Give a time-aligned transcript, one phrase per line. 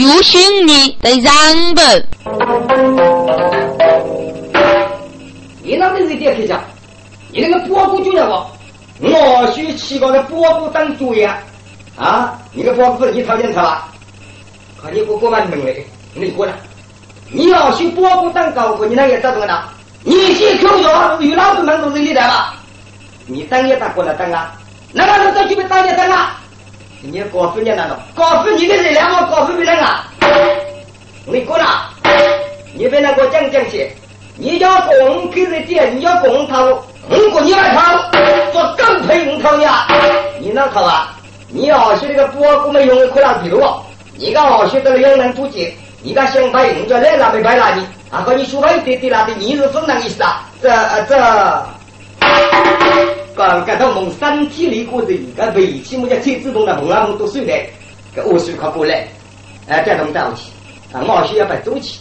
[0.00, 1.82] 有心你的让步。
[5.62, 6.58] 你那边是点开讲？
[7.30, 8.50] 你那个波谷就要我，
[9.02, 11.38] 我需起个那波谷当主呀！
[11.96, 13.88] 啊，你个波谷是你掏钱出吧？
[14.82, 16.54] 看你给我过完门嘞，你过来。
[17.30, 19.64] 你要去波谷当高官，你那也咋子呢？
[20.02, 22.54] 你去口角有老子门都是你的吧？
[23.26, 24.56] 你当也当过来当啊？
[24.92, 26.39] 那个人都准备当也当啊？
[27.02, 30.06] 你告诉你那个，告诉你的人两个告诉别人啊？
[31.26, 31.64] 你过来，
[32.74, 33.90] 你别那个讲讲去。
[34.36, 36.64] 你要公给人点，你要公掏，
[37.10, 38.10] 五个你来掏，
[38.52, 39.86] 做更配五掏呀？
[40.38, 41.14] 你那掏啊？
[41.48, 43.62] 你要学那个波谷没用的可能比如，
[44.16, 50.42] 你个好学的两人出去，你个想白用着来那没白拿你，啊和你说话一点点那的，你是分那意思啊？
[50.62, 50.68] 这
[51.08, 51.16] 这，
[53.48, 57.52] 刚刚到蒙身体里过的一个尾气，我叫最自动的蒙啊蒙多水的，
[58.14, 59.08] 个污水快过来，
[59.66, 60.52] 哎，这弄到起，
[60.92, 62.00] 啊，毛需要把走起。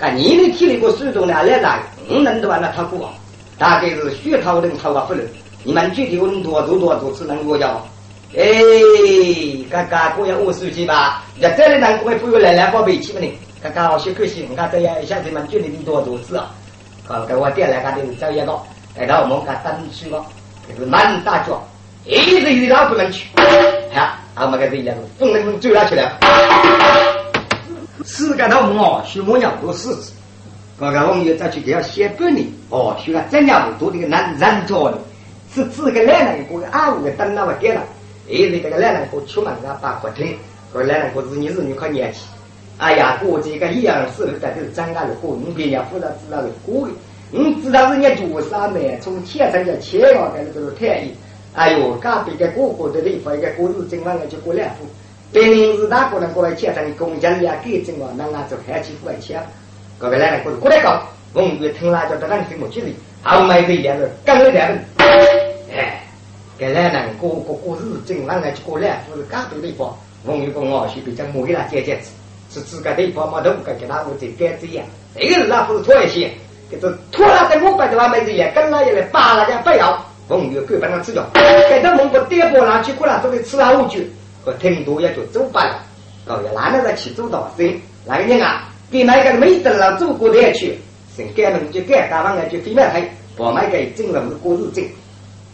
[0.00, 3.12] 啊，你的体力过水中呢，来来，五能多那掏过，
[3.58, 5.22] 大概是血掏能掏啊不能。
[5.62, 7.80] 你们具体我能多做多做次能多叫？
[8.34, 8.42] 哎，
[9.70, 11.22] 嘎嘎过要五十几吧？
[11.38, 13.30] 要再来能过不要来来宝贝去不呢？
[13.62, 16.50] 嘎嘎好些可惜，我看这样一下子们具体的多少次啊。
[17.04, 18.58] 好，给我点来嘎的找一个，
[18.96, 20.24] 来到我们嘎登去了，
[20.78, 21.62] 是满大脚，
[22.04, 23.28] 一直一直老不能去。
[23.92, 26.18] 好，我们个这样子，风能走下去了。
[28.04, 30.12] 四个头毛学模样多四次，
[30.78, 34.98] 刚刚我们又再去给他写半年哦，学了这样多的个难难做的，
[35.54, 37.80] 是自个男人过个二五个等那么给了，
[38.28, 40.36] 哎，这个男人过出门啊把客厅，
[40.72, 42.22] 和来人过日日女可年轻，
[42.78, 46.94] 哎呀，过这个一样事的都是真干的过，你别人负责知道是过的，
[47.34, 48.78] 你知道人家做啥呢？
[49.00, 51.14] 从天上要切要的那个太医，
[51.54, 54.84] 哎呦，隔壁的哥哥的地方一个过日正晚上就过两户。
[55.32, 57.54] 别人是哪个人过来签上公奖呀？
[57.64, 59.42] 给证啊，那俺就开起过来签。
[59.98, 61.02] 各位来来，过过来搞，
[61.32, 62.88] 我们就听辣椒的人听不起的，
[63.22, 64.82] 后面这两个刚来两个，
[65.74, 66.04] 哎，
[66.58, 69.96] 给来人过过过日正晚上就过来，就是干多地方，
[70.26, 71.98] 我们有个老师比较莫给他解解
[72.50, 74.84] 是自个地方没得不该给他我再改这样，
[75.14, 76.06] 这个是那不是拖一
[76.72, 81.24] 些，给这拖了在我摆的话没这样，跟那也来扒了家不要，我们就够把它吃掉，
[81.68, 84.10] 给他蒙古颠簸拿去过来都得吃下五句。
[84.44, 85.78] 和听多也就走罢了，
[86.26, 87.80] 高要哪能在去做到生？
[88.04, 90.76] 那个人啊，给那个没得了做过的去，
[91.16, 94.82] 先改门就改，改完了就非买台，把买个进了是过日子，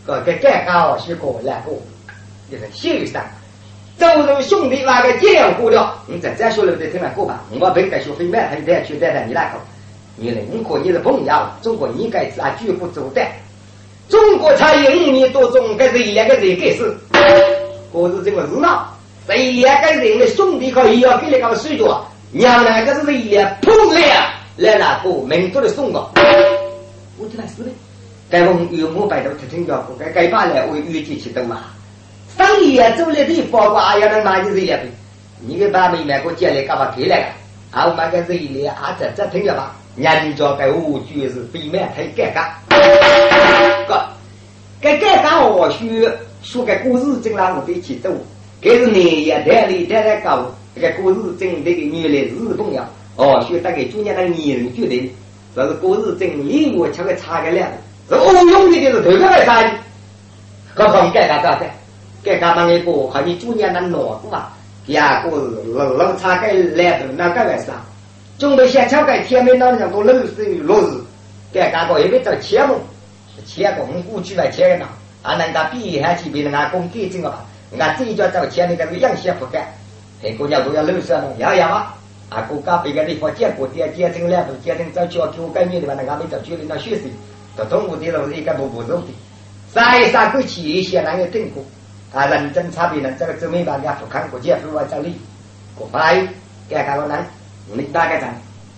[0.06, 1.78] 个个改高是过来过，
[2.50, 3.30] 就是秀山，
[3.98, 7.44] 走路兄弟那个这样过了，你再再说了不得听了过吧？
[7.60, 9.58] 我本该学非买台的去带带你那个，
[10.20, 10.40] 你呢？
[10.52, 13.24] 你可你是朋友，中国应该是啊，绝不走的，
[14.08, 16.96] 中国才有五年多种，该是两个人该是。
[17.92, 18.92] 我是这个热闹，
[19.28, 24.00] 谁两个人的兄弟可以要给你搞水着，娘两个是谁也碰了
[24.56, 26.00] 来那个民族的送的，
[27.16, 27.70] 我就来死的。
[28.28, 31.60] 该我们有百度听听叫，该该把来我预计去等嘛。
[32.36, 34.86] 上夜走的地方，我要能买就是两杯。
[35.40, 37.78] 你给把妹买个进来干嘛给来个？
[37.78, 39.76] 啊，我买个这一列啊，这这听着吧。
[39.98, 43.86] 人家该我就是非买太尴尬。
[43.86, 44.06] 个，
[44.80, 46.08] 该尴尬我需。
[46.40, 48.08] 说个故事真让我们一起走，
[48.62, 52.82] 这是年夜台里台台搞这个故事真这个原来是重要
[53.16, 55.10] 哦，所以大概中间那个年人决定，
[55.54, 57.68] 这是故事真一我吃个差个量，
[58.08, 59.70] 是欧用的就是头个来干，
[60.74, 61.66] 各方改革咋的？
[62.22, 67.84] 改革那一个和你中间那脑子啊，第二个是老老差个来的那个为啥？
[68.38, 71.02] 准备先敲个天门那里都六十六日，
[71.52, 72.76] 改革个也别找钱么？
[73.44, 74.88] 钱个我们过去来钱个哪？
[75.22, 77.44] 啊，人家比一下去别人家工资挣个吧？
[77.72, 79.66] 人家这一家找钱，那个是养些不干，
[80.22, 81.96] 很多家都要六十了，要要啊！
[82.28, 87.10] 啊，国家别个地方建国的建成两部，建成早教给我概念的话，人家没找教练那学生，
[87.56, 89.06] 到中午的路是一个步步走的，
[89.74, 91.64] 啥一啥过去一些那个听过，
[92.12, 95.16] 啊，认真差别呢，这个证明人家不看国家不往这里，
[95.74, 96.24] 过来，
[96.70, 97.26] 改革了
[97.70, 98.30] 我们大概讲，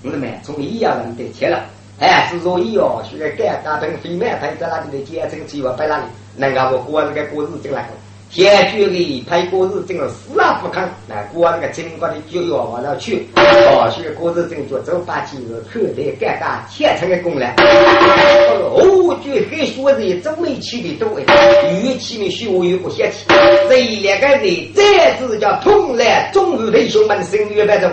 [0.03, 1.65] 我们从医药人得钱了，
[2.01, 6.05] 哎，是说医药，现在改革等非面，他在那里的建成计划摆那里。
[6.37, 7.89] 那个我过这个过日子来，
[8.31, 10.89] 先决的拍过日子了，死啊不肯。
[11.09, 17.57] 那过那个经过的就要往那去，哦，所以过日子就走把几个后台尴尬虔诚的功来。
[17.59, 23.27] 哦，就很说人真没气的多哎，语气没虚，我又不嫌弃。
[23.69, 27.91] 这一两个人再次叫同来，中日弟兄们，声乐百种。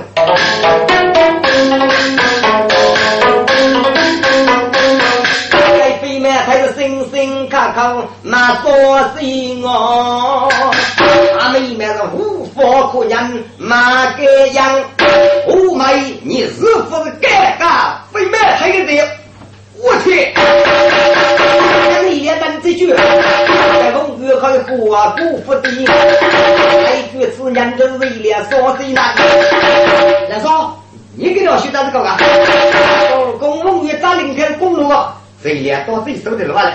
[6.45, 10.50] 还是声声卡卡那说心我，
[11.39, 12.62] 他们一面是无法
[12.92, 13.18] 可言，
[13.57, 14.84] 马个样，
[16.24, 17.95] 你是不是尴尬？
[18.13, 19.07] 非买还个人？
[19.80, 20.34] 我去！
[21.92, 29.16] 让你连单这句，在风雨和过不服的，还句此年的为了说谁难？
[30.30, 30.75] 来说，
[31.16, 32.18] 你给老徐咋子搞啊？
[32.19, 34.92] 哦，公风雨咋临开公路？
[35.42, 36.72] 谁也到自己手里了吧？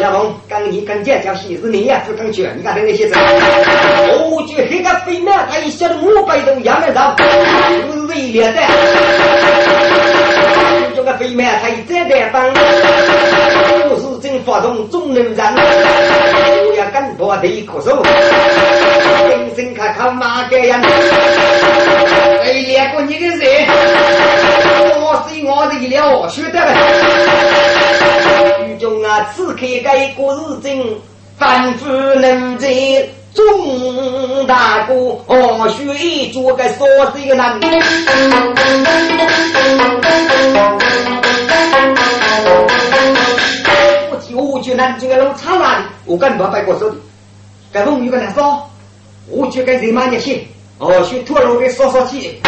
[0.00, 3.14] 老公，刚你刚见叫喜事，你也是刚去，你看那些事。
[3.14, 8.62] 我就黑个飞鸟，他一晓得五百多样的上，是为了的。
[10.96, 12.42] 这个飞鸟他一再在帮，
[13.90, 18.02] 我是真发动中人人，我要干破的可手，
[19.28, 20.72] 人生看看马个人？
[22.42, 23.36] 哎，两个你个人，
[25.28, 26.68] 是我的了，晓得了。
[28.78, 30.68] 中啊，此刻该过日子，
[31.38, 32.68] 反复能在
[33.34, 34.94] 中大哥，
[35.26, 37.58] 哦，学一做个说这个难。
[44.10, 45.84] 我就我就南京个路差哪里？
[46.04, 46.96] 我跟不拜过手的，
[47.72, 48.62] 该问有个难说，
[49.28, 50.46] 我就该人马热心，
[50.78, 52.40] 哦，学脱路的说说起，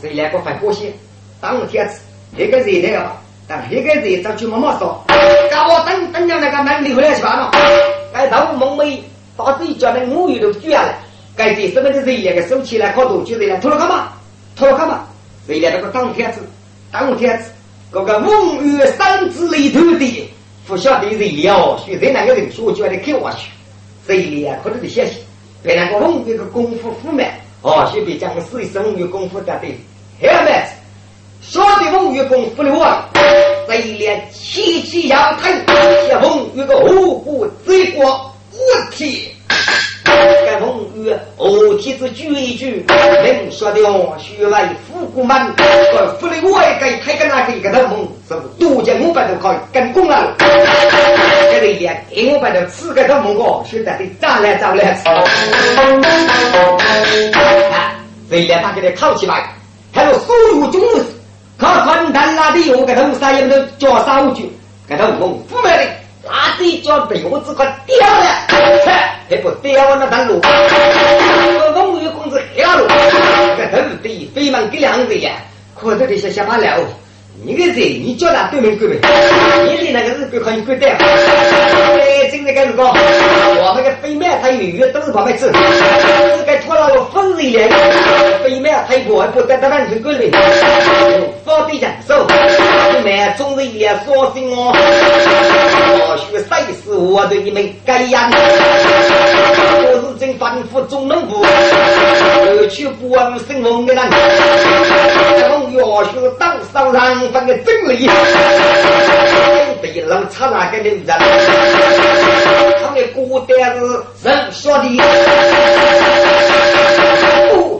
[0.00, 0.92] 谁两个反过些，
[1.42, 1.98] 当天子
[2.30, 3.16] 那个热的啊。
[3.48, 5.04] 但那个人早就慢慢说，
[5.50, 7.50] 搞我等等着那个男的回来去吧嘛。
[8.14, 9.02] 该头蒙昧，
[9.36, 10.94] 把自己家的母语都举下来。
[11.34, 13.58] 该这什么的人那个收起来靠多久的了？
[13.60, 14.12] 拖了干嘛？
[14.54, 15.04] 拖了干嘛？
[15.44, 16.40] 谁来那个当天子？
[16.92, 17.50] 当天子，
[17.90, 20.30] 那个蒙语三字里头的，
[20.64, 21.76] 不晓得谁了？
[21.84, 23.50] 学在那个人说就来看我去。
[24.06, 24.56] 谁了？
[24.62, 25.18] 可能得写写。
[25.64, 27.26] 别那个蒙语的功夫富满，
[27.62, 29.76] 哦，学别讲个四声语功夫的对，
[30.20, 30.52] 还没。
[31.42, 32.86] 说的风月功夫的我，
[33.68, 35.52] 这一连七七阳台，
[36.08, 38.56] 小风月个五虎追过五
[38.92, 39.28] 体，
[40.04, 48.48] 该风月五体子举一举，能说的哦，学来富古满，呃，富的我也该开个那个一个头梦，是不？
[48.58, 54.90] 多见五百多可以跟功了，这个一连一五百多四个头梦个，现在得咋来咋来？
[57.34, 57.92] 啊，
[58.30, 59.52] 这一连他给他考起来，
[59.92, 60.80] 还有所有中。
[61.62, 64.50] 他分担那的有个头啥也没叫啥五句，
[64.88, 65.84] 给他蒙不买的，
[66.24, 68.26] 那这叫被我只快掉了，
[69.28, 72.84] 还不掉那条路，我蒙月工资下路，
[73.56, 75.34] 这头对非忙给两个呀，
[75.76, 76.76] 可得的些小八料。
[77.44, 79.00] 你个贼，你叫他对门关门，
[79.66, 80.88] 你连那个日本可以关掉。
[80.88, 85.52] 哎，真的该如果我那个飞麦他有鱼都是旁边吃，是
[86.46, 87.68] 该拖了我分一两，
[88.44, 90.30] 飞麦他一还不得到那去关门，
[91.44, 92.24] 方便享受。
[93.04, 98.30] 买中人也说心哦，我学赛事我对你们该样。
[100.22, 104.04] 正反复中农夫，而去不忘生活的人，
[105.40, 107.02] 从要学当上上。
[107.32, 108.08] 分的真理，
[109.82, 113.80] 被人插那个人，他们孤单是
[114.22, 114.84] 人说的，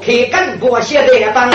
[0.03, 1.49] 不可跟不写的当。
[1.49, 1.55] 你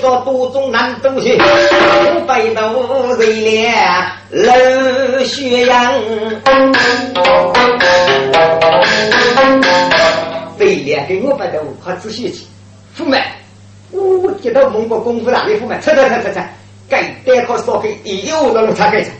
[0.00, 5.92] 说多种难东西，五百多人了冷血样，
[10.58, 12.44] 对联给我百多快仔细去，
[12.94, 13.22] 富满。
[13.92, 15.78] 我接到蒙古功夫哪里富嘛？
[15.78, 16.48] 擦擦擦擦擦，
[16.88, 19.12] 该单靠烧开，又让我擦开擦。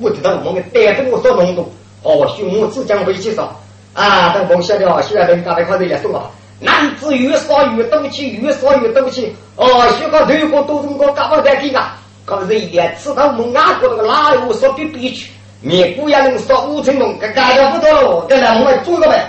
[0.00, 3.56] 我知道蒙古单跟我说浓度，哦，兄我只讲回去烧
[3.92, 6.28] 啊，等蒙晓得哦，需要等刚才靠这来说啊。
[6.62, 9.34] 男子越少越斗气，越少越斗气。
[9.56, 9.66] 哦，
[9.98, 11.98] 学个头个都中国干嘛在听啊？
[12.24, 15.30] 搞是一点，吃到蒙阿国那个哪有说比比去？
[15.60, 19.28] 面姑也能说五成功，干干不多，跟来我们做个呗。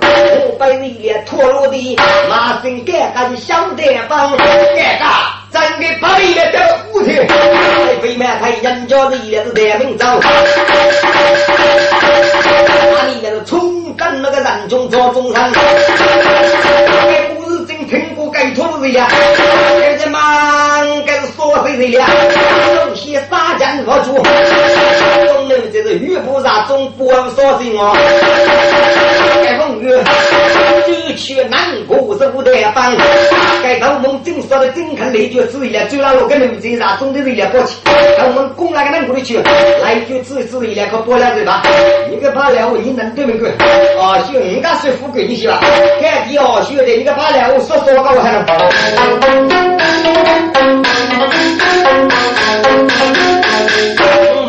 [0.00, 1.96] 我被你也脱落的，
[2.28, 7.26] 马身尴尬的小地方，尴尬，真的白了的五天，
[8.00, 10.18] 非满太人家的也是大明朝，
[12.92, 19.08] 那里面是冲跟那个人中做中山，这不是真听过该脱的呀，
[19.78, 20.20] 这这忙
[21.06, 22.06] 该是说谁谁呀，
[22.88, 27.96] 有些撒江河主，中人这是玉菩萨中不说谁我。
[29.92, 30.02] 风
[30.88, 32.96] 雨，只去南国是五代帮，
[33.62, 37.76] 该到我们正说的正看雷绝之一了，就那六个女子上中的人了过去，
[38.18, 41.62] 到我们攻那个南国里去，来就之之一了，可拨两嘴巴，
[42.10, 43.52] 你个把两我一能对门关，
[44.00, 45.60] 啊，就人家说富贵你去吧，
[46.00, 48.44] 看第二学的，你个把两我说说个我还能。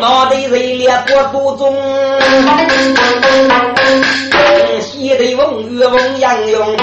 [0.00, 1.76] 毛的人了过多中。
[4.88, 6.76] 西的翁与翁杨勇，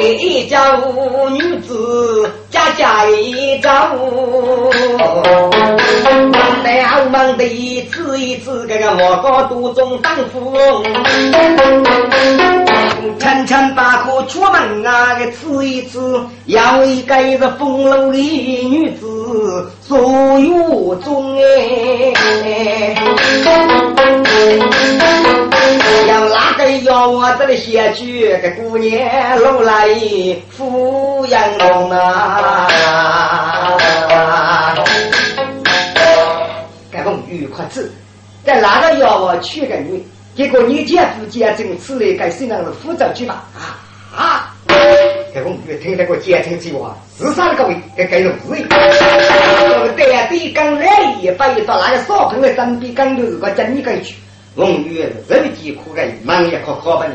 [0.00, 3.98] 一家五女子，家家一丈。
[7.90, 10.82] 次一次这个我高都中当富翁，
[13.18, 18.18] 层层把苦出门啊，个吃一次，要一个是风流的
[18.68, 19.98] 女子，所
[20.38, 22.94] 有中哎，
[26.08, 29.88] 要哪个要我这里写句个姑娘路来
[30.56, 33.43] 抚养龙啊？
[38.44, 40.02] 在哪个要我娶个女？
[40.36, 43.44] 结果你姐夫结成此类，该谁能是负责去吧？
[43.56, 43.80] 啊
[44.14, 44.54] 啊！
[45.32, 48.62] 这我们听那个结成计划，至少各位该该容易。
[49.96, 50.86] 对对，刚来
[51.20, 54.16] 一把一到那个少碰的身边，刚就是个真你个去。
[54.56, 54.84] 我们
[55.28, 57.14] 人疾苦个，忙也可可不呢。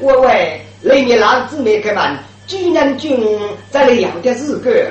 [0.00, 3.18] 喂喂，里面老姊妹开门，居然君
[3.70, 4.86] 在那要的日个。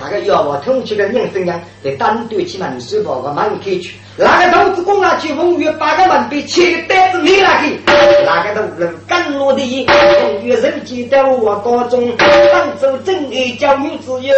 [0.00, 7.78] 那个要我通去的人生样，在单独去门市报个门口去，那个投资公啊去风雨把个门被切单子你那去，
[8.24, 14.34] 那个都人甘落的风雨人记得我高中，当初真爱教女子有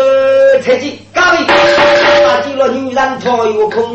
[0.62, 3.94] 才气，各位，打击了女人头有空。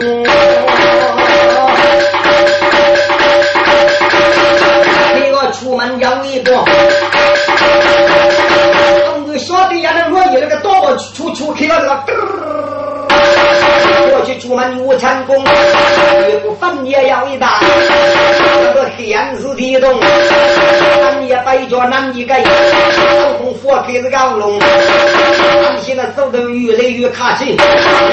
[5.13, 6.39] 给我出门要一
[9.33, 9.39] 个。
[9.39, 12.21] 晓得呀，那落叶那个刀出出开了这个，
[14.15, 15.43] 我去出门我成功，
[16.27, 19.99] 越过翻也要一打，那个天时地动，
[21.01, 22.41] 翻也摆脚难一个，手
[23.39, 24.59] 工火开始搞弄，
[25.81, 27.57] 现在手头越来越卡紧，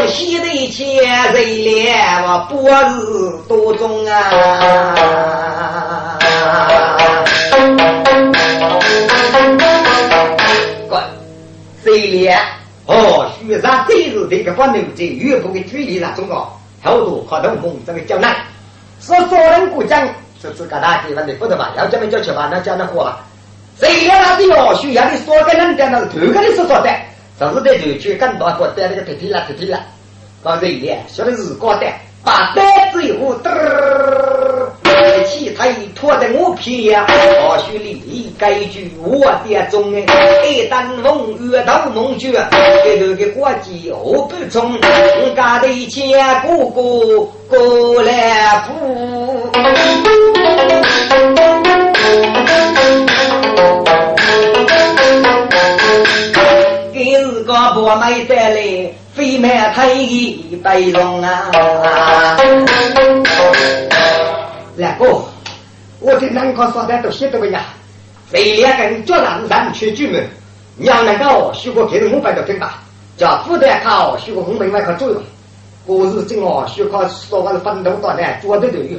[0.09, 4.17] 洗的钱热脸我脖子多重啊。
[11.91, 12.39] 对联
[12.87, 16.49] 哦，许上这是这个方面在岳父的距离上中国。
[16.83, 18.35] 好多好多梦这个较难，
[19.01, 20.09] 说做人过讲
[20.41, 21.73] 是自个大地方的不得吧？
[21.77, 23.27] 要这么叫吃饭，那讲那话吧。
[23.79, 26.91] 谁联那的哦，需要的说个人讲那是头个的说说的，
[27.39, 29.81] 只是在头去更多过带那个贴贴了贴贴了，
[30.45, 31.87] 搞这一联说的是高的，
[32.25, 33.35] 把单子以后
[35.31, 35.37] 嘚儿。
[35.41, 40.05] 其他一拖在我皮呀，或许你该句我的中哎，
[40.47, 42.33] 一旦风雨到梦觉，
[42.85, 44.79] 这头个国际何不从？
[45.37, 46.11] 家的钱
[46.43, 46.81] 哥哥
[47.49, 49.51] 过来付，
[56.93, 62.37] 给日个不买得来，非买太一百容啊！
[64.77, 65.23] 两个，
[66.01, 67.65] 我在南康说的都写得个呀？
[68.31, 70.25] 非两个人叫让人去举门，
[70.79, 72.83] 要那个许个给的五百多听吧，
[73.17, 75.23] 叫负担考许个红门外考作用。
[75.87, 78.99] 过日子哦，许考说话是奋斗到呢，做的都有。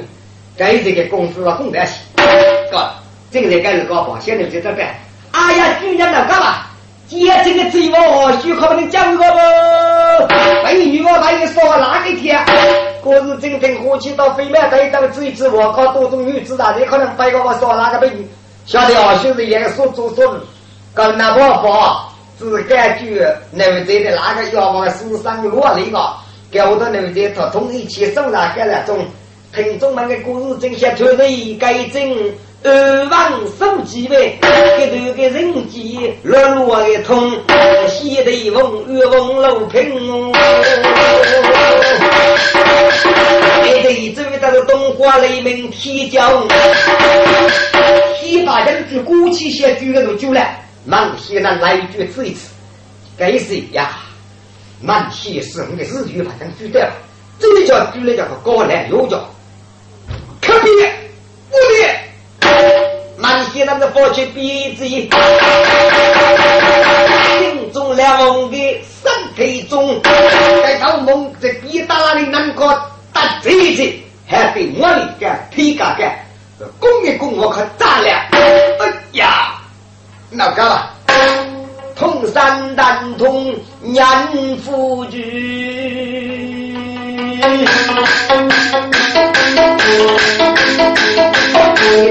[0.56, 1.94] 该这个功夫啊，红得起。
[2.70, 2.90] 哥，
[3.30, 4.82] 这个在该是搞保险的就这个。
[5.30, 6.66] 哎呀，居然能干嘛？
[7.08, 7.98] 接这个嘴巴，
[8.42, 9.38] 许考不能讲个不？
[10.64, 12.38] 美女我把你说哪个天？
[13.02, 18.26] 过日正正火气到飞面对到这一次，我靠，多种女子啊，你可能白个我说哪个美女？
[18.64, 20.38] 晓得啊，就是也所做所为，
[20.94, 22.00] 跟那婆婆
[22.38, 25.98] 只感觉男仔的那个要往世上落里个，
[26.52, 29.04] 搞得男仔他同一起送上干那种
[29.52, 32.00] 听众们的故事，真像全是一改正。
[32.64, 34.38] 二王手机呗，
[34.78, 37.32] 给头个人机落落的通，
[37.88, 40.32] 西头风月风楼平。
[43.52, 46.46] 哎，对，这位那个东华雷鸣铁匠，
[48.20, 52.48] 铁把人句鼓起些举那个酒来，忙些那来一句吃一次，
[53.18, 53.98] 该谁呀？
[54.80, 56.92] 满些是我的日语把人举的，
[57.40, 59.18] 这里叫举了叫个高粱油叫，
[60.40, 60.70] 可别，
[61.50, 61.91] 不别。
[63.52, 65.10] 满心那个佛去鼻子，心
[67.72, 68.18] 中两
[68.50, 72.74] 的身体中，在头梦在鼻大那里难过
[73.12, 73.92] 打嘴子，
[74.26, 76.18] 还给我里干皮干干，
[76.78, 78.08] 攻一攻我可炸了！
[78.32, 79.60] 哎呀，
[80.30, 80.90] 那干了？
[81.94, 84.02] 通山丹通年
[84.64, 86.72] 富聚。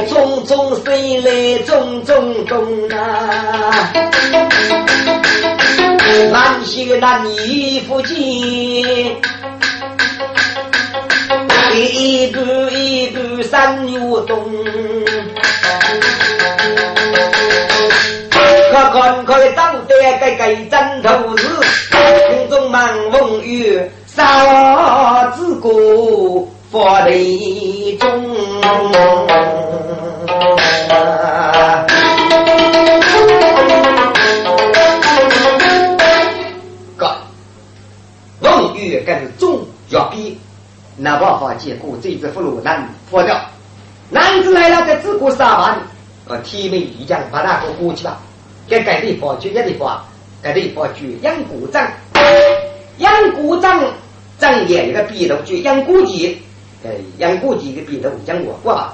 [0.07, 3.91] 种种水来种种种啊，
[6.31, 8.15] 南西南衣服间，
[11.73, 14.43] 一步一步三月冬，
[18.71, 21.47] 可看可长得个个枕头子，
[21.91, 23.81] 空中忙风雨。
[24.05, 25.71] 啥子过
[26.69, 29.30] 佛地中。
[41.03, 43.41] 那办法结果这只俘虏难破掉。
[44.11, 45.81] 男子来了，在自古杀完，
[46.27, 48.21] 呃，天命一将把那个过去吧。
[48.67, 50.05] 给该地方去一地方，
[50.41, 51.85] 该地方去养古章，
[52.99, 53.83] 养古章，
[54.37, 56.39] 张爷一个笔头去养古籍，
[56.83, 58.93] 呃，养古籍的笔头讲过过吧。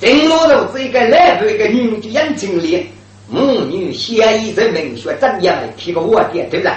[0.00, 2.88] 正路头是一个来头一个女就养清丽，
[3.28, 6.72] 母女相依人民学张爷们提个卧垫，对不对？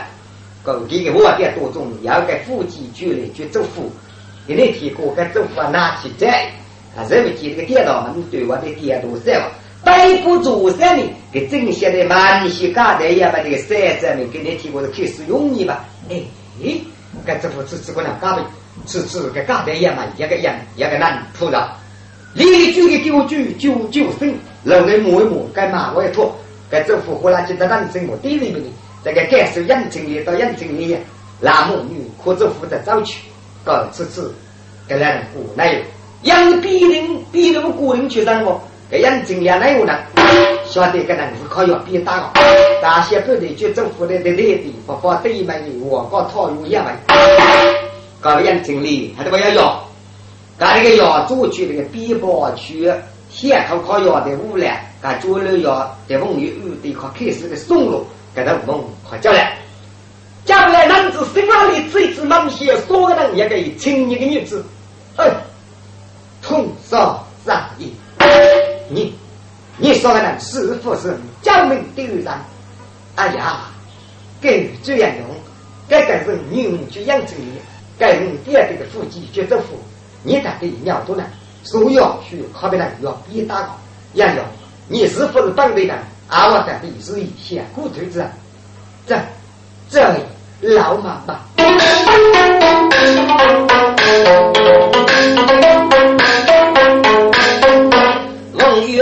[0.64, 4.11] 个这个卧垫多重要，给夫妻举来去祝福，给
[4.48, 6.50] 你提过个祝福拿起在，
[6.96, 9.42] 啊，人们记这个电脑们对我的电脑在。
[9.84, 15.84] 背不住山呢，给正些的满些嘎的也把这个山上面给你提过的开始用你吧。
[16.08, 16.22] 哎，
[17.26, 18.46] 该这副子只管那嘎的，
[18.86, 21.68] 此次给嘎的也嘛，一个样一个难铺着。
[22.36, 24.32] 离句的九句九九声，
[24.64, 26.32] 老人摸一摸，该马我一拖，
[26.70, 28.70] 该这副呼啦就在当真我地里面的，
[29.04, 30.96] 这个感受养成里到养成里，
[31.40, 33.24] 男母女可这副在早去，
[33.64, 34.34] 搞此次
[34.88, 35.80] 给两人过来有，
[36.24, 38.62] 养逼人逼人个人去当我。
[38.90, 39.98] 这样尽量来我呢，
[40.66, 42.42] 晓得个人是靠要变大个，
[42.82, 46.88] 大些部地区政府的的内地不发对门我搞套路也门，
[48.20, 49.82] 搞样经理还得不要要，
[50.60, 52.92] 搞那个要住去那个边包区，
[53.30, 59.58] 先靠靠要的污染，搞做了要的风雨雨的靠开始的松路，给他我们快叫来，
[60.44, 64.64] 将来男子生哪里这一次忙些，所个人也可以请一个女子，
[65.18, 65.28] 哎，
[66.42, 67.92] 通杀杀意。
[68.90, 69.16] 你，
[69.78, 72.28] 你说的是不是教命丢人？
[73.16, 73.62] 哎呀，
[74.42, 75.26] 给这样用，
[75.88, 77.54] 该个是女去养成你，
[77.98, 79.80] 该用第二个腹肌去征服，
[80.24, 81.24] 你才可以秒多呢。
[81.64, 83.78] 所要去好比那要比打高，
[84.14, 84.44] 杨勇，
[84.88, 85.94] 你是不是当地的？
[86.28, 88.26] 啊，我的历史一些骨头子，
[89.06, 89.20] 这
[89.90, 90.02] 这
[90.62, 91.40] 老妈妈。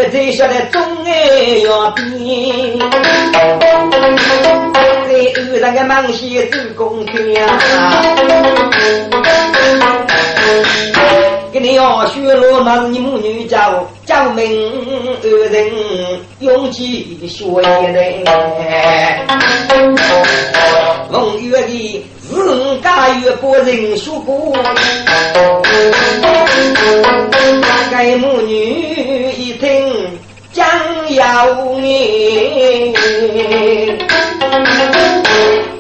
[0.10, 2.80] 月在下来中哎要比，
[5.06, 7.14] 在岸上个忙些做工作
[11.52, 14.72] 给你要学罗马你母女教教明
[15.24, 15.70] 二人
[16.40, 18.24] 用气学一人，
[21.12, 24.56] 孟月的自家月过人学过，
[27.92, 29.09] 该母女
[31.40, 32.94] 要你，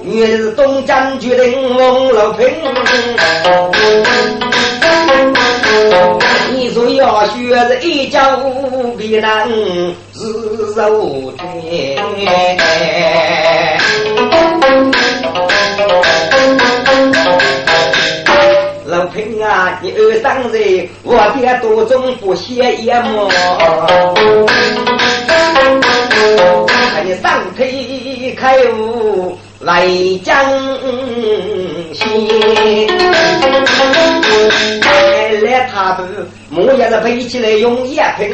[0.03, 2.47] 原是东江决定孟老平。
[6.53, 8.39] 你说要学是一教
[8.97, 9.49] 必然
[10.13, 11.97] 是受天。
[19.19, 23.29] 老平啊，你二三岁，我爹多种不写一么？
[27.03, 29.85] 你上腿开悟来
[30.23, 30.33] 江
[31.93, 32.87] 西。
[34.81, 36.03] 来来他不，
[36.49, 38.29] 木叶子背起来用叶盆，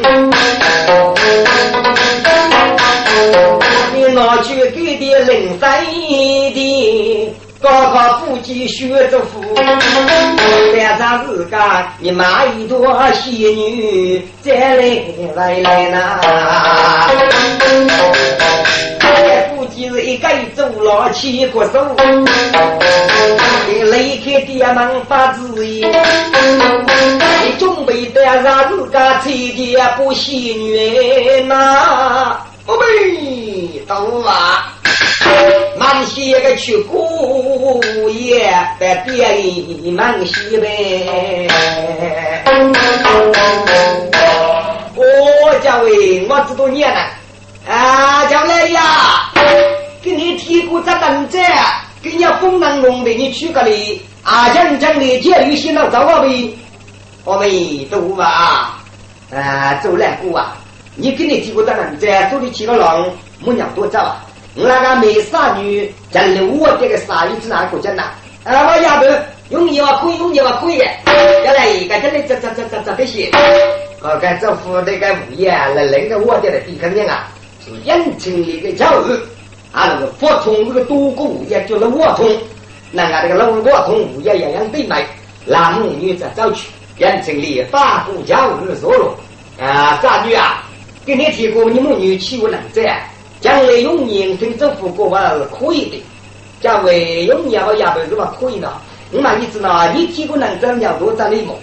[3.94, 5.84] 你拿去给的零三
[6.54, 7.34] 的，
[7.66, 12.78] 高考腹肌学着腹，晚上自家你买一朵
[13.12, 15.02] 仙女再来
[15.34, 16.20] 来来呐。
[19.74, 21.84] 今日一个走老七国手，
[23.68, 32.38] 你离开爹门发旨意，你准备带上自家妻爹不喜女呐？
[32.64, 34.72] 宝贝，懂啊？
[35.78, 41.48] 满些个去姑爷在店里满些呗。
[44.94, 47.10] 我家喂，我知道你了。
[47.68, 49.30] 啊，将来呀，
[50.02, 51.38] 给你提过这等子，
[52.02, 56.56] 给你风能龙的，你去个里啊，真正的监狱先到找我呗，
[57.24, 57.50] 我们
[57.90, 58.78] 都吧，
[59.34, 60.56] 啊，走来过啊，
[60.94, 63.10] 你给你提过这等子，做的七个狼，
[63.40, 64.25] 没娘多早啊，
[64.56, 68.02] 那个美少女，真的我这个鲨鱼是哪个国家呢？
[68.42, 69.06] 啊，我丫头，
[69.50, 70.78] 用你话可以，用你话可以，
[71.44, 73.30] 原来一个真的这这这这这这些，
[74.00, 77.28] 我看这副那个物业，那那个我的的地肯定啊。
[77.62, 79.12] 是养成一个教育，
[79.72, 82.24] 啊，那个佛通这个多个物业叫做沃通，
[82.92, 85.04] 那个这个老沃通物业样样对卖，
[85.44, 89.14] 男女在早去，杨经理大姑家务日说了
[89.60, 90.62] 啊，三女啊，
[91.04, 92.80] 给你提过你母女欺负男子，
[93.46, 96.02] 将来用年听政府过话是可以的，
[96.60, 98.68] 将来用年我也不是么可以的。
[99.12, 101.54] 我嘛你知道，你提过男子要多责任么？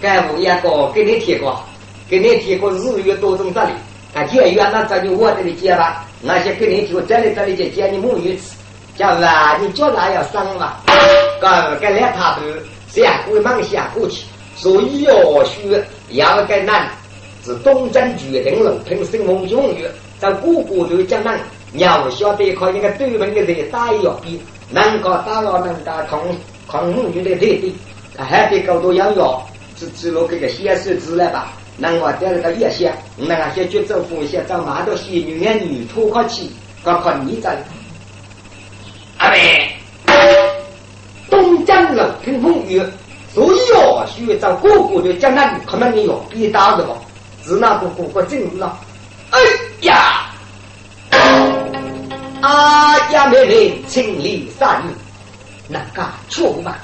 [0.00, 1.62] 该物业个给你提过，
[2.10, 3.70] 给你提过日月多种责任。
[4.12, 8.56] 啊，节约那这就我这里接吧，那些给你提这里这里就接你母女吃，
[8.98, 10.78] 叫是啊，你叫哪要生嘛？
[11.40, 12.42] 个个两他都
[12.88, 14.24] 下过忙下过去，
[14.56, 16.88] 所以要学要个难，
[17.44, 21.38] 是东征决定了，凭什么永远在个个都讲难，
[21.74, 26.20] 要晓得靠一个对门的人打要比，能够打了能打抗
[26.68, 27.74] 抗母女的对比，
[28.16, 29.42] 还得搞多养药，
[29.76, 31.52] 是只落这个显示字了吧？
[31.76, 37.48] 那我带了个夜些，那个些就走风险，走马到西女眼女拖靠起，搞靠你这。
[39.18, 39.76] 阿妹，
[41.28, 42.80] 东江楼听风雨，
[43.34, 46.94] 所以哦，需要找哥哥的江南，可能你要比打的吧？
[47.44, 48.78] 是那个哥哥进入了。
[49.30, 49.38] 哎，
[52.44, 54.90] 啊呀妹妹，情理善女，
[55.66, 56.74] 那个错嘛？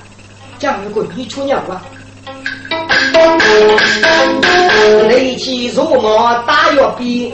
[0.59, 1.83] 讲如果你出娘啊？
[5.07, 7.31] 雷起如毛打药比，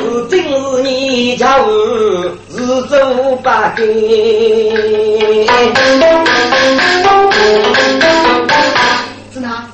[0.00, 1.68] 是今是你家务
[2.50, 3.86] 是走八根，
[9.32, 9.64] 是哪？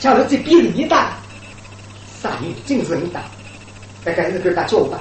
[0.00, 1.08] 假如这比你大，
[2.22, 3.20] 啥女今日你大，
[4.04, 5.00] 大概是跟他叫吧。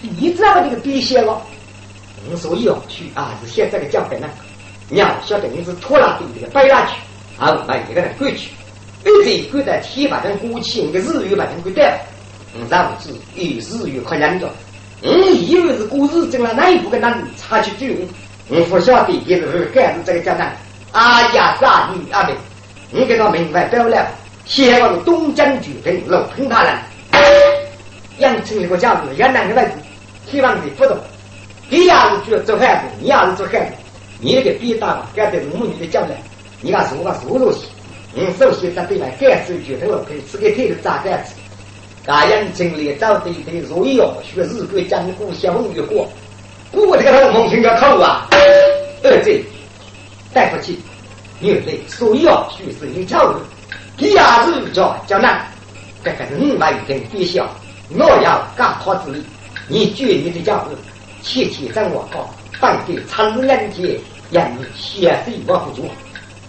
[0.00, 1.40] 你知道这个比些了？
[2.30, 3.04] 我所以要去。
[3.14, 4.28] 啊，是现在的江北呢。
[4.90, 6.94] 娘晓得你是拖拉队的个背下去，
[7.36, 8.50] 啊，把一个人过去，
[9.04, 11.84] 一直过在天把人过去，那个日月把人过掉，
[12.54, 14.50] 嗯，然后是以日月看人着，
[15.02, 17.94] 嗯，以为是过日子了，那一部跟那差距最
[18.48, 20.56] 我，不晓得也是干是这个简单。
[20.90, 22.32] 啊呀，傻女阿妹，
[22.90, 24.06] 你给他明白不了，
[24.46, 26.74] 先往东江举平楼平他人，
[28.18, 29.72] 养成一个家子，原来的位置，
[30.30, 30.96] 希望你不懂，
[31.68, 33.72] 你要是做做孩子，你要是做孩子。
[34.20, 36.16] 你那个逼大嘛，该在母女的将来，
[36.60, 37.68] 你看说话说东西，
[38.12, 41.34] 你，首先在对面感受决定了，可以吃个腿的炸杆子，
[42.04, 46.08] 大样经历找对对，所以要学日国讲古相越过，
[46.72, 48.26] 过这个老蒙听叫口啊，
[49.04, 49.40] 二这
[50.34, 50.80] 带不起，
[51.40, 53.36] 因为所以要学是你教育，
[53.96, 55.46] 第二是叫叫难，
[56.02, 57.48] 这个人外跟必须要，
[57.90, 59.24] 我要干好自己，
[59.66, 60.76] 你绝你的教育，
[61.22, 62.34] 切切掌握好。
[62.60, 63.98] 放给常人节，
[64.32, 65.84] 让你先生我不做。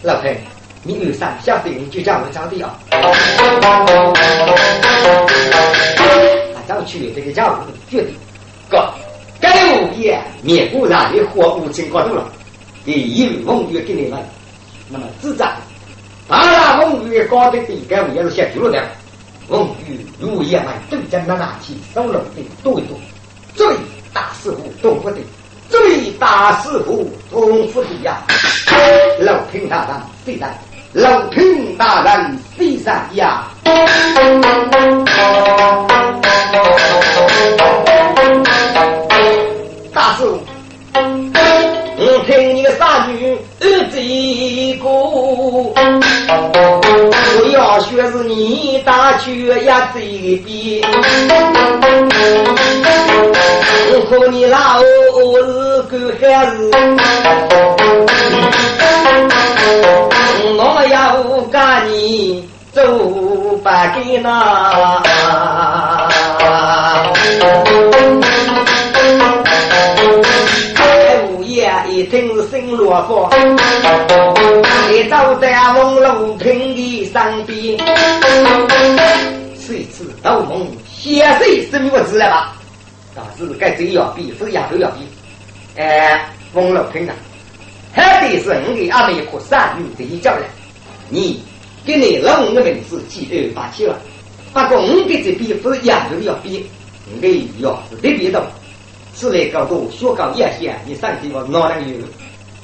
[0.01, 0.35] 老黑，
[0.81, 2.75] 你有啥小事就叫我讲的啊。
[6.55, 7.57] 他早去这个家务
[7.89, 8.15] 决定，
[8.69, 8.91] 哥，
[9.39, 12.25] 该物业面部上的货物清搞定了，
[12.83, 14.19] 第一梦月给你们，
[14.89, 15.53] 那么自在。
[16.27, 18.87] 当然，梦月高的地该物业是先丢了的。
[19.49, 22.95] 梦月物业们都将那拿起手楼的多一多，
[23.55, 23.75] 最
[24.13, 25.17] 大师傅懂不得。
[25.69, 28.21] 最大师傅功夫的呀，
[29.19, 30.55] 老平大人虽然，
[30.93, 33.47] 老平大人虽然呀，
[39.93, 40.23] 大师，
[40.93, 43.99] 我听你个傻女儿子
[44.91, 45.71] 我
[47.53, 49.99] 要学是你大学呀这
[50.43, 50.81] 边。
[54.09, 54.83] 和你老是
[55.83, 56.71] 个孩子，
[60.57, 60.59] 我
[60.91, 60.97] 要
[61.51, 62.81] 赶你走
[63.63, 64.27] 八给那。
[71.31, 73.29] 午夜一听是新罗佛，
[74.91, 77.77] 你走在梦楼平的上边，
[79.55, 82.55] 谁知道梦写谁什么字了吧？
[83.15, 85.01] 啊，是该这要比，是丫头要比。
[85.79, 87.13] 哎，翁老平啊，
[87.93, 90.41] 还得是你给阿妹一颗善女这一叫来，
[91.07, 91.43] 你
[91.85, 93.95] 给你老五的名字记得发起了。
[94.51, 96.67] 不过我给这比是丫头要比，
[97.21, 98.41] 你要是特别多，
[99.13, 101.99] 此类高度学高一些，你上去我哪能有？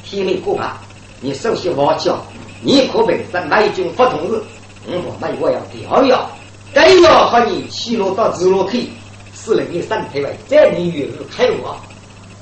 [0.03, 0.77] 天命可怕，
[1.21, 2.17] 你首先我教，
[2.61, 4.41] 你可本身那一种不同日，
[4.87, 6.29] 我那我要调要，
[6.73, 8.89] 该要和你起落到直落去。
[9.37, 11.75] 是人的身体为，这你月入开我，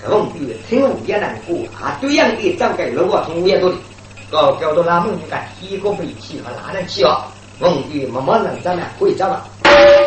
[0.07, 1.97] 公月听我也难过啊！
[1.99, 3.75] 对样的长个如果听五也多的，
[4.31, 7.23] 搞搞到那梦就干一个背气和哪能气哦？
[7.59, 9.45] 梦月慢慢能长呢，可以长了。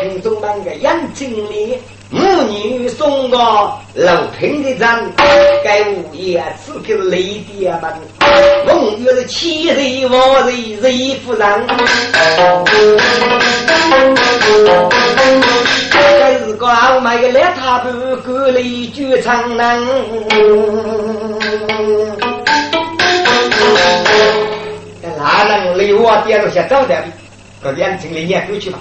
[0.01, 1.77] 听中班个眼睛里
[2.09, 3.37] 母女送个
[3.93, 5.13] 楼平的人，
[5.63, 7.93] 该物业此刻雷电门，
[8.65, 11.67] 梦月是七岁王瑞瑞夫人，
[15.91, 19.57] 该是个傲慢的邋遢不歌里剧场人，
[25.17, 27.07] 哪能离我点了些早点的？
[27.61, 28.79] 个眼睛里念过去吧，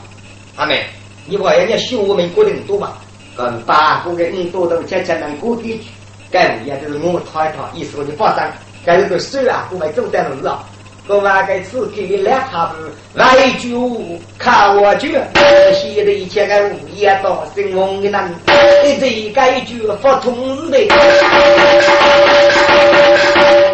[0.55, 0.85] 阿妹，
[1.27, 2.99] 你话人家学我们过得多吧？
[3.37, 5.91] 跟八股的人多都渐渐能过地去，
[6.31, 8.51] 该物业就是我套一套，意思我就发展，
[8.85, 10.65] 该是个水啊，我们走在路上，
[11.07, 13.77] 我们该此给你两下子来句
[14.39, 15.19] 看我句，
[15.75, 18.35] 写的一切个物业到新闻的人，
[18.85, 20.79] 一这该句发通知的，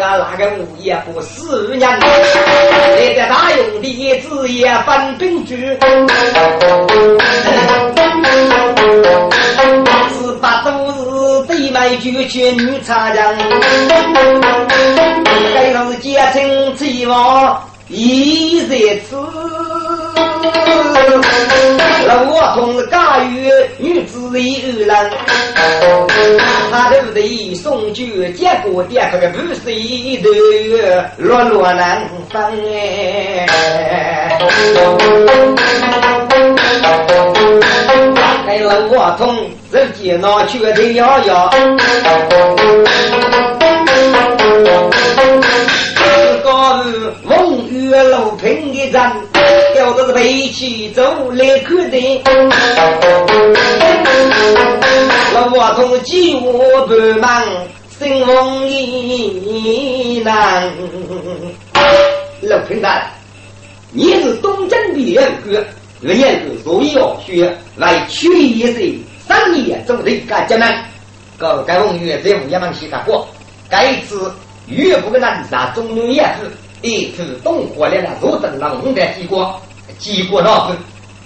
[0.01, 3.87] 俺那个物业不四年，来在大用的
[4.19, 5.77] 子也分兵局。
[10.09, 13.37] 十八都是对门就去女茶人，
[15.53, 18.75] 该是结成期望一在
[19.07, 19.15] 此。
[22.05, 23.25] 老我同是家有
[23.77, 24.89] 女子一人，
[26.71, 28.03] 他都得送酒，
[28.35, 30.29] 结果点这个不是一头
[31.17, 32.53] 落落难分。
[38.45, 41.49] 哎，老我同自己拿去的摇摇。
[47.25, 49.11] 风雨路平的人，
[49.77, 52.21] 有的是背起走来看的。
[55.33, 57.43] 老我同几我不忙，
[57.97, 60.69] 心风意难。
[62.41, 63.09] 老平大，
[63.91, 65.63] 你是东征的人哥。
[66.03, 68.93] 人言是所以要学来取一些
[69.25, 70.83] 三年总得干艰难。
[71.37, 73.27] 个该风雨在五也门西干过，
[73.69, 74.31] 该次
[74.67, 76.51] 越不跟南沙中原也是。
[76.85, 79.57] 一次动火来了，若等了五代结果，
[79.97, 80.75] 结果那分，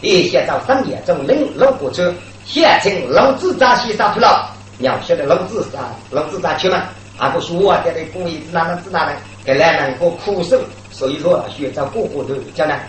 [0.02, 2.13] 一些到三年中领老火车，
[2.46, 5.80] 县城老子扎西沙去了，要晓得老子扎
[6.12, 6.84] 老子扎去嘛，
[7.18, 10.60] 还不是我这里故意哪能知哪能，给来人个苦手，
[10.92, 12.88] 所以说学在个个都艰难。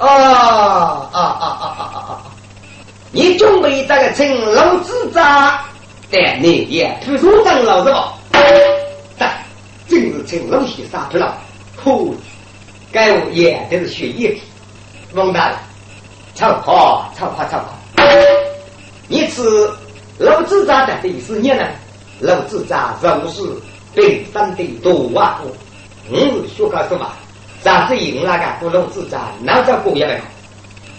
[0.00, 2.22] 啊啊啊啊啊啊啊！
[3.12, 5.62] 你准备这个请老子扎
[6.10, 8.14] 在你也不说当老子吧？
[9.18, 9.30] 但
[9.86, 11.36] 今日请老先生不了，
[11.84, 12.16] 呼，
[12.90, 14.42] 该物也都是学一体，
[15.12, 15.58] 王大人，
[16.34, 17.74] 超好，超好，超好。
[19.06, 19.70] 你此
[20.18, 21.64] 老子扎的第四年呢？
[22.20, 23.42] 老子扎仍是
[23.94, 25.42] 本身的多啊！
[26.08, 27.06] 我是说个什么？
[27.62, 30.20] 咱是用那个古老子扎，哪叫过也没有。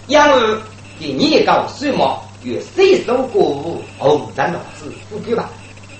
[0.06, 0.58] 因为
[0.98, 5.50] 第二高水毛与水手过物红咱老子不对吧？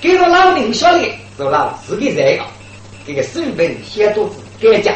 [0.01, 2.47] 给了老林晓得，做老子的人啊。
[3.07, 4.95] 这个水本写作字改讲，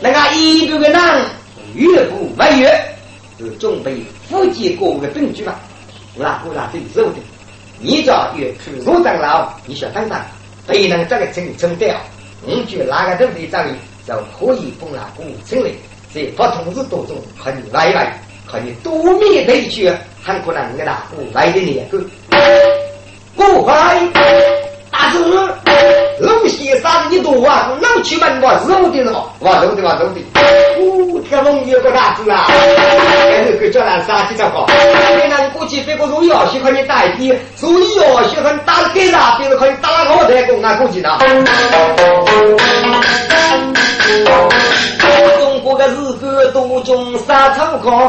[0.00, 1.00] 那个一个个人
[1.74, 2.96] 越不为越，
[3.38, 5.60] 是准备复建国的证据吧？
[6.16, 7.18] 那不那对肉的，
[7.78, 10.18] 你叫越去入长老，你想等等，
[10.66, 11.96] 没能这个成成掉，
[12.44, 13.64] 你就哪个都得长
[14.06, 15.70] 就可以封了古城来，
[16.12, 21.98] 在不同日当中很来来，可以多面对决，很可能给他古来的年个，
[23.36, 23.98] 不快。
[24.90, 25.18] 大师
[26.44, 30.20] 师，龙先生你多啊，能去门我肉的了，我肉的我肉的。
[30.34, 34.66] 哦，这个龙有个大子啊，还是个叫人杀鸡这个。
[35.24, 41.18] 你看过去这个如要喜欢你代替，所以要喜欢打给他，别人可以打我台工啊，估计呢。
[45.38, 48.06] 中国的日本多种杀草糠，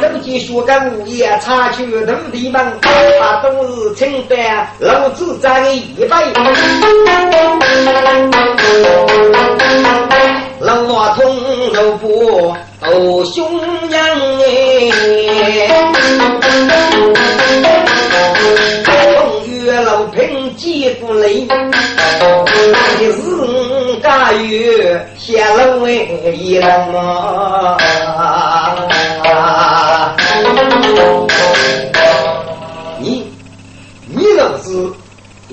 [0.00, 2.62] 走进学个物业查去土地门，
[3.18, 6.25] 把都是清代老子占一百，
[10.60, 11.36] 老瓦通
[11.72, 13.60] 肉不哦凶
[13.90, 13.98] 样
[14.40, 14.44] 哎，
[18.84, 18.86] 风
[19.46, 21.46] 雨老平几不累，
[23.00, 23.12] 一日。
[24.02, 27.76] 大雨下了为一人嘛，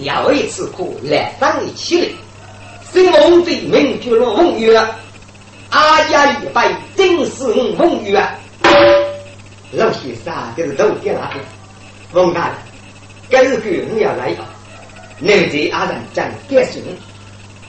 [0.03, 2.07] 要一次苦来上一起来，
[2.91, 4.77] 新梦最名绝了风月，
[5.69, 8.23] 阿家一拜真是风月，
[9.71, 12.57] 老先生就是都点那个，王大人，
[13.29, 14.47] 今日我要来了，
[15.19, 16.83] 能在阿人讲点心。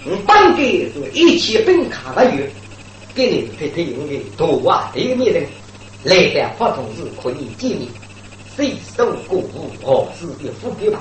[0.07, 2.51] 我本该是一起本卡的月，
[3.15, 4.93] 给你推推用的多啊！
[4.95, 5.43] 一个名人，
[6.03, 7.89] 来的普通是可以见面，
[8.55, 11.01] 谁受过户，何时有富贵吧？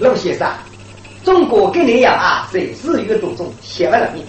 [0.00, 0.50] 陆先生，
[1.24, 4.22] 中国跟你一样啊，在日月当中写完了命。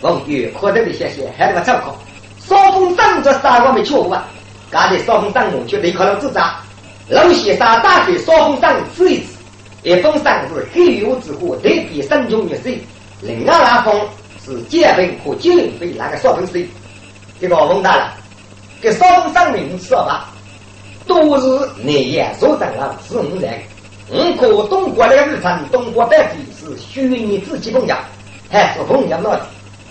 [0.00, 1.96] 王玉可得的谢谢，还那个照考。
[2.40, 4.26] 少峰山这三个没错啊，
[4.70, 6.60] 刚才少峰山我却离开了自扎。
[7.08, 9.38] 陆先生打给少峰山吃一次，
[9.82, 12.80] 一封山是黑油之火，特别生穷月水。
[13.20, 14.00] 另外那封
[14.44, 16.68] 是结婚和结婚费那个少峰水。
[17.40, 18.14] 这个问大了，
[18.80, 20.28] 给少峰山名说吧，
[21.06, 23.60] 都是内业所长了，是五人。
[24.10, 27.98] 五个东国的日常，东国代地是虚拟自己供养，
[28.48, 29.38] 还是供养那？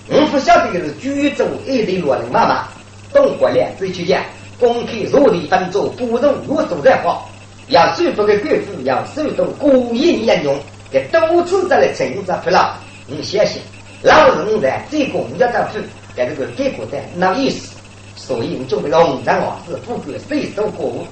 [0.09, 2.67] 我不晓得是居州一对罗人妈妈，
[3.13, 4.23] 东国两只去讲，
[4.59, 7.23] 公开弱地分作不容我所在话，
[7.67, 10.57] 要最不的贵妇要受到故意应用，
[10.89, 12.75] 给多次在来惩罚不了。
[13.05, 13.61] 你相信，
[14.01, 15.83] 老人在这个人家的份，
[16.15, 17.75] 在这个结果的那意思，
[18.15, 21.05] 所以你就被龙章王子不管谁受过，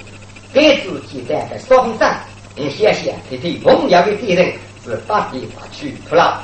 [0.52, 2.12] 给自己带个双上。
[2.56, 4.52] 你想想，这对重要的敌人
[4.84, 6.42] 是把地方去除了。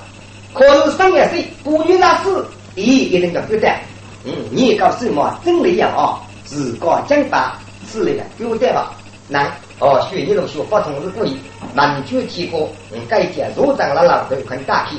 [0.53, 2.45] 可是三月岁，不女那事，
[2.75, 3.81] 一一定要交代。
[4.25, 6.19] 嗯，你告什么真理要啊？
[6.43, 8.93] 自告讲法，此类的交代吧。
[9.29, 11.37] 那哦，学你都学不同是故意，
[11.73, 14.97] 满卷提过，嗯，该讲入长了老头很大气。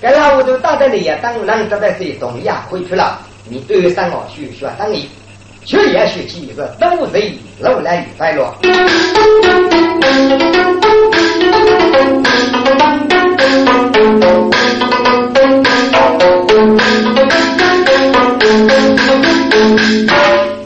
[0.00, 3.20] 该老头大的你也当然得在这东亚回去了。
[3.48, 5.08] 你对上我学学当你。
[5.64, 8.52] 学也学起是都是老来与快乐。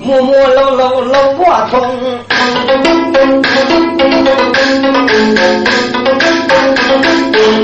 [0.01, 1.75] 默默搂搂搂我痛，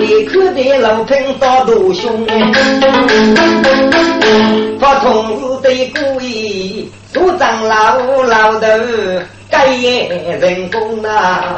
[0.00, 2.26] 立刻的老贫到肚胸，
[5.22, 6.90] 发痛是对故意。
[7.12, 8.66] 做长老老头
[9.50, 11.54] 该人工啊，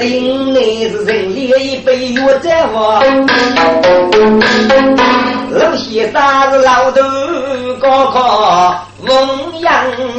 [0.00, 3.00] 因为是人力一杯药在我，
[5.52, 6.20] 老先生
[6.50, 7.00] 是老头
[7.80, 9.72] 高考翁阳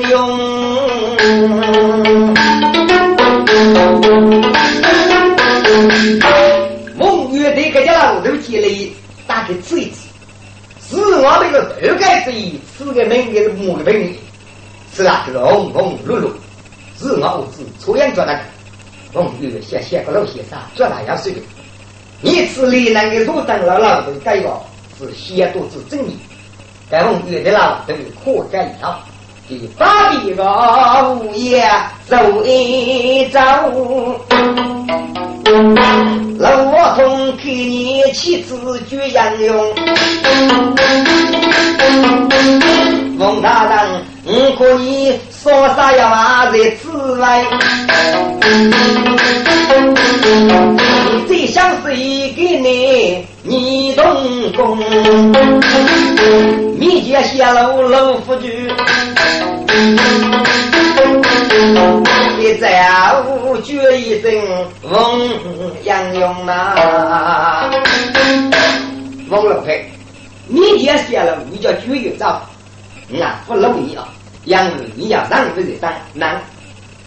[0.10, 0.59] 勇，
[11.22, 12.32] 我那个头盖子，
[12.78, 14.16] 是个名个木的名，
[14.96, 16.28] 是啊，这个红红绿绿，
[16.98, 18.40] 是我子抽烟做那个，
[19.14, 21.42] 红绿绿写写个老先生做那样水的。
[22.22, 24.60] 你吃里那个路灯老老的改个
[24.98, 26.18] 是写多字正义，
[26.90, 28.98] 但红绿的老都可改一套。
[29.48, 31.70] 第八个午夜
[32.08, 33.40] 走一走。
[36.38, 38.56] 老我同看你妻子
[38.88, 39.74] 绝杨勇，
[43.18, 46.88] 孟大人，我可你说啥要话在之
[47.20, 47.44] 外？
[50.78, 53.26] 你最想谁给你？
[53.42, 54.06] 你动
[54.56, 54.78] 工，
[56.78, 58.70] 米家泄露老夫君。
[62.40, 64.32] 一再无绝一声
[64.84, 65.30] 翁
[65.84, 67.70] 杨勇呐，
[69.30, 69.86] 翁老太，
[70.48, 72.28] 你也写了，你叫绝一招，
[73.22, 74.08] 啊不容易啊！
[74.46, 76.42] 杨儿你要让不人当难，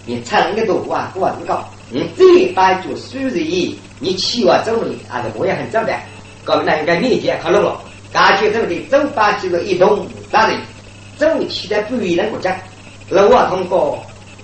[0.04, 5.94] 你唱个多啊，我知道，你这把就输人，你期望走路啊，我也很正的。
[6.44, 7.80] 搞那个面前看到了，
[8.12, 10.58] 感觉这里走发起了一动大人，
[11.16, 12.54] 走起来不一样国家，
[13.08, 13.98] 那我通过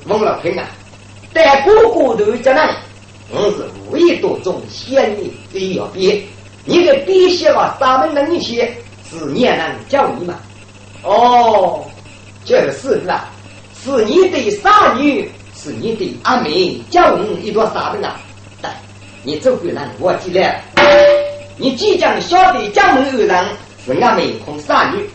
[0.07, 0.64] 翁老平啊。
[1.35, 2.62] 在哥哥头讲呢，
[3.31, 6.21] 我是无意多种先你非要编，
[6.64, 8.75] 你的编写了三门的那些
[9.09, 10.35] 是年人教你吗？
[11.03, 11.85] 哦，
[12.45, 13.31] 这是是啊，
[13.85, 18.19] 是你的傻女，是你的阿妹教你一段啥门啊？
[18.63, 18.71] 对，
[19.23, 20.55] 你走过来，我记得，
[21.57, 23.46] 你即将晓得江门二人
[23.85, 25.09] 是阿妹空傻女，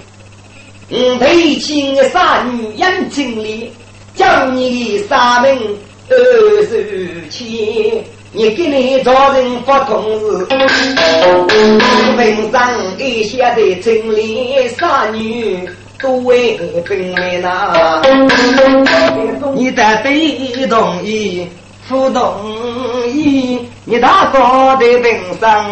[0.89, 3.73] 嗯，配亲的傻女眼睛里，
[4.15, 5.57] 教你的傻门。
[6.09, 6.15] 二
[6.67, 10.45] 十七，你给你找人发通知，
[12.17, 15.67] 文章一写在城里，傻女
[16.01, 18.01] 都为本来呐。
[19.55, 21.47] 你的被同意，
[21.87, 22.35] 不同
[23.07, 24.37] 意，你大哥
[24.77, 25.65] 的文章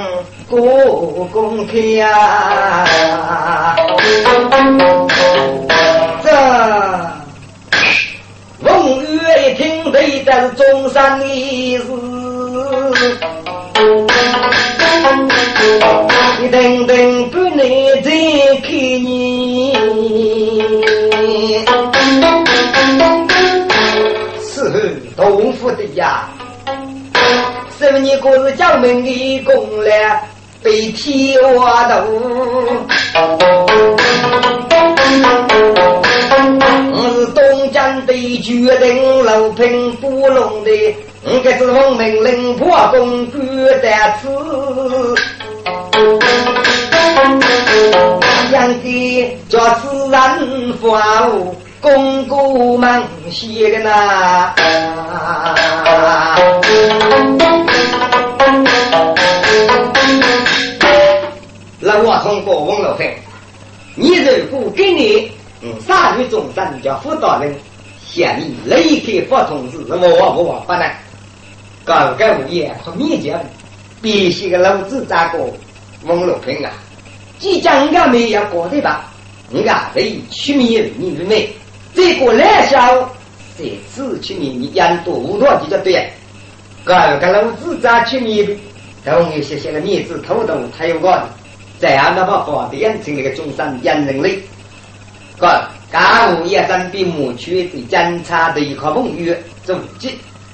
[0.50, 2.86] 过公开呀？
[6.24, 6.32] 这
[8.64, 9.01] 龙。
[9.56, 11.86] 听得一是钟山的意思
[16.40, 17.58] 你等等不能
[18.02, 18.12] 再
[18.62, 19.74] 看你
[24.42, 24.80] 是候
[25.16, 26.30] 东府的呀。
[27.78, 29.90] 是你过是江门的功力
[30.64, 32.06] 被替我的
[36.44, 40.72] 我是东江的决定楼平不龙的，
[41.24, 43.46] 我可是奉命令破公关
[43.82, 43.88] 的
[44.22, 44.28] 此。
[48.50, 50.40] 想给叫自然
[50.82, 51.56] 发物。
[51.80, 54.54] 公公们写的呐，
[61.80, 63.18] 那我通过问老飞，
[63.96, 65.32] 你如果给你
[65.62, 67.54] 嗯杀女众生叫辅导人，
[68.04, 70.90] 向你立刻发通知，那么我我不能。
[71.84, 73.40] 高干物业和面前，
[74.02, 75.40] 必须个老子咋个
[76.04, 76.72] 问老飞啊？
[77.40, 79.12] 即将人家没有搞的吧？
[79.50, 81.50] 你看这取名你的没？
[81.94, 82.80] 这个来小，
[83.58, 86.10] 在此去年你养多五多就叫对。
[86.84, 88.56] 个个老子咋去年的，
[89.04, 91.28] 都有些些个面子偷渡才有个，
[91.80, 94.42] 这样的话发展成那个中山养人类。
[95.42, 99.36] 个干物业真比牧区的检查的一块风雨
[99.66, 100.12] 总结，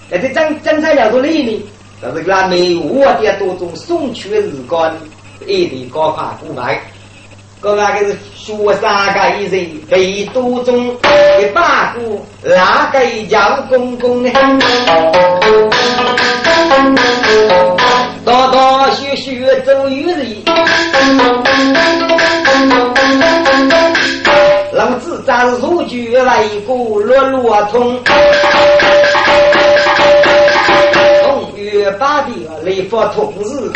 [0.09, 1.61] 那这检检查要多累呢？
[2.01, 4.95] 就是那没有我的多种送去的日光，
[5.45, 6.79] 一定高跨古白。
[7.59, 14.29] 个那个是学三个一人，被多中一把股，哪个叫公公呢？
[18.23, 19.31] 大大小小
[19.65, 20.43] 都有人，
[24.89, 27.99] 老子咱入局来一个落落通。
[31.55, 32.29] 月八的
[32.63, 33.71] 雷发通知，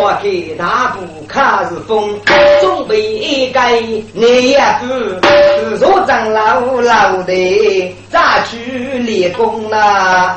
[0.00, 2.18] 我给大步开始封，
[2.60, 3.60] 准备一个
[4.12, 8.58] 内呀子，自说长老老的咋去
[8.98, 10.34] 练功呐？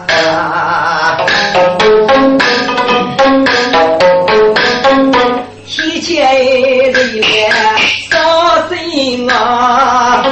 [5.67, 7.51] 提前一年
[9.06, 10.26] 烧心啊！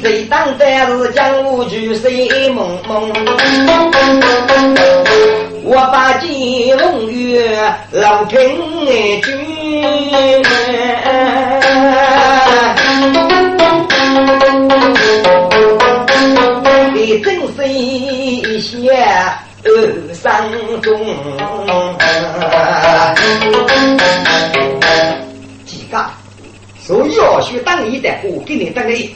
[0.00, 3.12] 谁当在是江湖聚水蒙蒙？
[5.64, 7.40] 我把金龙玉
[7.90, 8.38] 老听
[9.20, 9.32] 句，
[16.94, 17.66] 你真是
[18.60, 18.92] 些
[19.64, 19.68] 二
[20.14, 20.44] 三
[20.82, 20.90] 中。
[26.90, 29.08] 所以要学当一的，我给你当个一。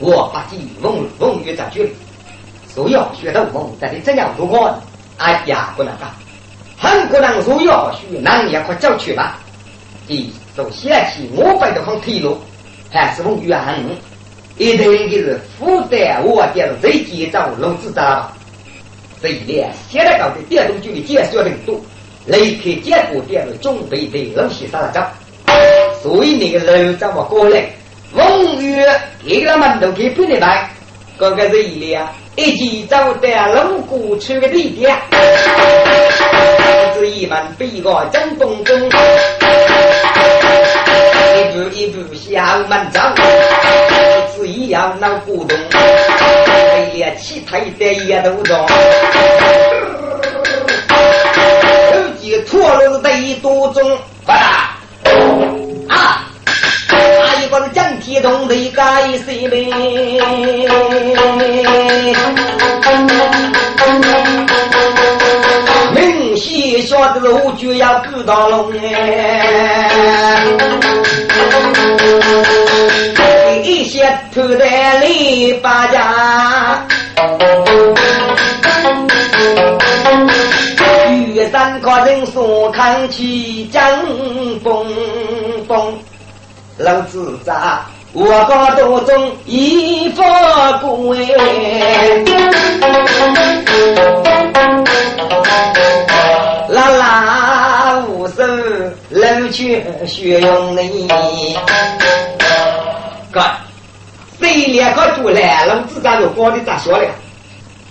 [0.00, 1.92] 我把这梦梦月在这里，
[2.66, 4.76] 所以学到梦，但你怎样度过？
[5.18, 6.10] 哎呀，不能干，
[6.76, 9.38] 很可能所要学，那也快叫去吧。
[10.08, 11.84] 第首先起，我摆的。
[11.84, 12.36] 方铁路，
[12.90, 13.78] 还是梦月很，
[14.58, 15.08] 一定的。
[15.12, 16.74] 是负担我的。
[16.80, 18.36] 最紧张龙子吧。
[19.22, 20.42] 这一列现在搞的。
[20.48, 21.80] 电动距离减少很多，
[22.26, 24.34] 立刻结果电路准备的。
[24.34, 25.00] 龙西上了走，
[26.02, 27.64] 所以你个楼怎么过来？
[28.14, 28.76] 风雨
[29.24, 30.68] 一个门都可以不得白，
[31.18, 31.98] 这个是一列，
[32.36, 34.94] 一起走到龙谷区的地点，
[36.94, 38.76] 是一门比个真风中，
[41.36, 43.00] 一步一步向门走，
[44.36, 48.68] 是一样闹古董，哎呀，其他一点也都中，
[51.90, 53.96] 手机脱落在一多中，
[54.26, 54.71] 啊！
[58.22, 59.68] 是江天东的改姓名，
[65.92, 68.72] 明显晓得我就要赶到龙，
[73.64, 76.86] 一些头戴篱笆家，
[81.10, 83.82] 玉山高人说看起江
[84.62, 84.86] 风
[85.66, 85.98] 风。
[86.78, 87.52] 老子在
[88.14, 92.22] 我高道中一发功哎，
[96.68, 101.08] 啦啦无声冷却血用你。
[103.30, 103.40] 哥，
[104.38, 107.08] 这两个出来，老子咋就高的咋说了？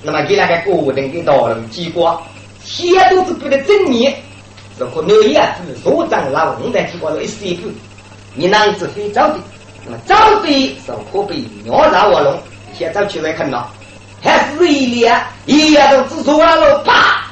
[0.03, 2.15] 那么给那个固定跟道路机关，
[2.63, 4.15] 些都是不得正面，
[4.77, 7.71] 如果你也是所长老，我在机关里一四步。
[8.35, 9.35] 你男子非招的，
[9.85, 12.37] 那么招的受可被鸟绕我龙，
[12.77, 13.69] 先走起来看到，
[14.21, 17.27] 还是一脸一眼都指出来了，啪！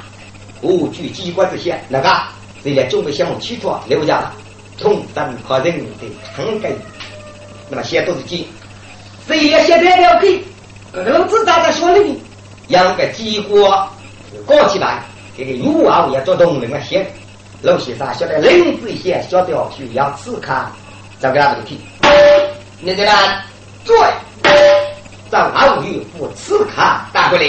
[0.60, 2.10] 无惧机关这些，那个
[2.62, 4.32] 这些准备项目起出留下了，
[4.78, 6.76] 同等可人的很给，
[7.68, 8.46] 那么先都是鸡，
[9.26, 10.44] 谁也现在了去，
[10.92, 12.20] 这个老子站在说里，
[12.68, 13.88] 养个鸡窝，
[14.46, 15.02] 搞起来，
[15.38, 17.06] 这个女娃也做动人了些。
[17.62, 20.72] 老先生晓得林子些，晓得要去要刺卡，
[21.20, 21.76] 这个样子去。
[22.80, 23.10] 你这个
[23.84, 23.94] 对。
[25.30, 27.44] 找老岳父刺客打过来，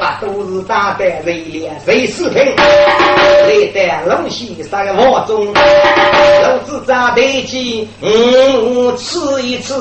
[0.00, 9.74] 把都是打得热烈谁视频，来得龙溪山王中，老子扎得起，嗯，吃一吃，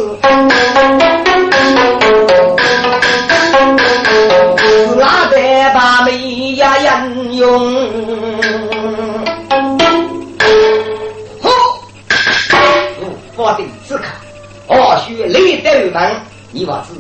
[4.58, 6.12] 是哪得把美
[6.56, 8.63] 呀引用？
[15.24, 16.16] 雷得门。
[16.52, 16.94] 你话是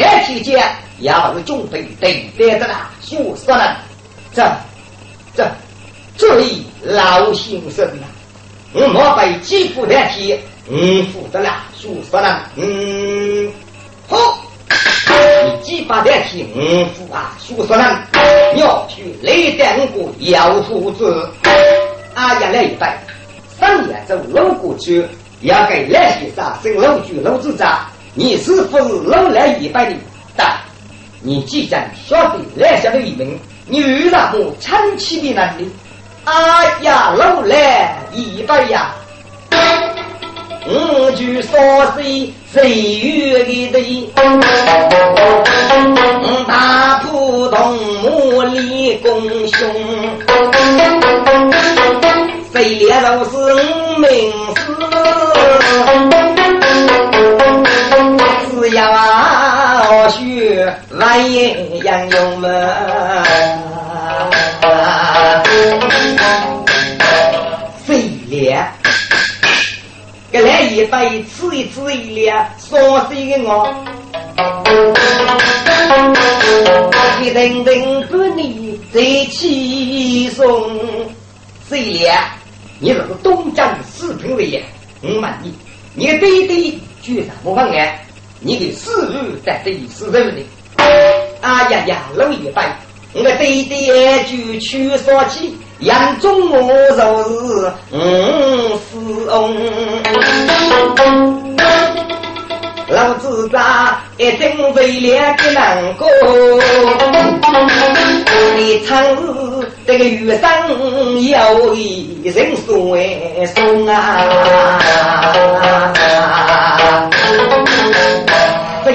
[0.00, 0.62] 来期间
[0.98, 3.76] 要是准备对待的啦，学说呢？
[4.34, 4.42] 这
[5.34, 5.48] 这
[6.16, 8.06] 这一老先生呐，
[8.72, 10.38] 我莫被几副代替，
[10.68, 12.40] 嗯，负责了，学说呢？
[12.56, 13.50] 嗯，
[14.08, 14.16] 好，
[15.44, 18.02] 你几把代替，嗯，负啊，学说呢？
[18.56, 21.30] 要去雷电国要兔子，
[22.14, 22.98] 阿爷来一拜，
[23.58, 25.06] 三爷走路过去，
[25.42, 26.58] 要给来些啥？
[26.62, 27.86] 生老居老子长。
[28.14, 29.94] 你是否是老来一百的？
[30.34, 30.56] 但
[31.20, 35.70] 你既然晓得来下的一名，你遇到我长期的能力，
[36.24, 36.32] 哎
[36.80, 38.94] 呀，老来一百呀！
[40.68, 41.58] 五句说
[41.96, 44.08] 谁谁月的对？
[46.46, 49.68] 大普通木立功雄，
[52.52, 53.54] 谁也都是
[53.98, 55.25] 名士。
[58.76, 62.68] 要，学万言杨勇们，
[67.86, 68.68] 谁了？
[70.30, 73.74] 给来一杯，吃一吃一了，说谁给我？
[77.22, 79.00] 一等等不你再
[79.30, 80.70] 起送，
[81.66, 82.12] 谁了？
[82.78, 84.62] 你这个东江四平为也，
[85.00, 85.08] 我。
[85.18, 85.54] 问你，
[85.94, 87.98] 你对对居然不放眼？
[88.40, 90.42] 你的思路在对是人的，
[91.40, 92.62] 哎呀呀，老一辈，
[93.14, 96.56] 我对对就去说起，眼中我
[96.94, 99.36] 就是嗯是翁，
[102.88, 103.58] 老子在
[104.18, 106.06] 一定为了个难过，
[108.56, 108.94] 你唱
[109.86, 110.46] 这个雨生
[111.20, 112.96] 有一人送
[113.54, 113.96] 送啊。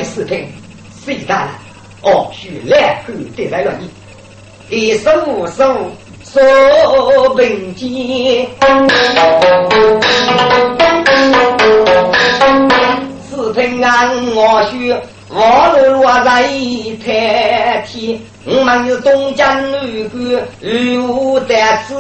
[0.02, 0.48] 费事情，
[1.06, 1.52] 谁大了？
[2.02, 3.90] 哦，许两口得来了你，
[4.76, 5.12] 一手
[5.48, 5.92] 手
[6.24, 6.42] 说
[7.36, 8.48] 并肩，
[13.30, 14.96] 四平安我许。
[15.34, 16.44] 我路我在
[17.06, 20.20] 太天，我们是东江女官，
[20.62, 21.56] 如得
[21.88, 21.94] 子。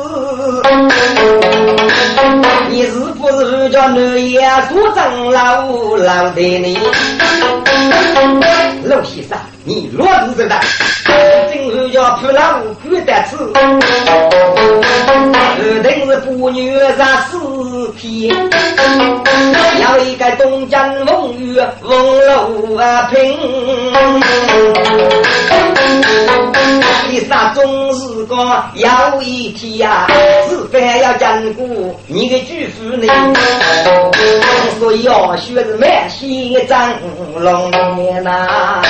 [2.70, 5.68] 你是不是叫男爷所长老
[5.98, 6.80] 老的你？
[8.86, 10.60] 老先生，你落子知道？
[11.52, 13.38] 今日叫破老官得此，
[15.44, 17.38] 二定是妇女杀四
[17.92, 18.34] 片，
[19.80, 23.38] 要一个东江风雨风楼啊平。
[27.10, 28.36] 你啥总是个
[28.76, 30.08] 有一天呀，
[30.50, 33.08] 是非要兼顾你的祝福呢？
[34.80, 36.94] 所以要学是满心张
[37.36, 38.82] 龙面呐。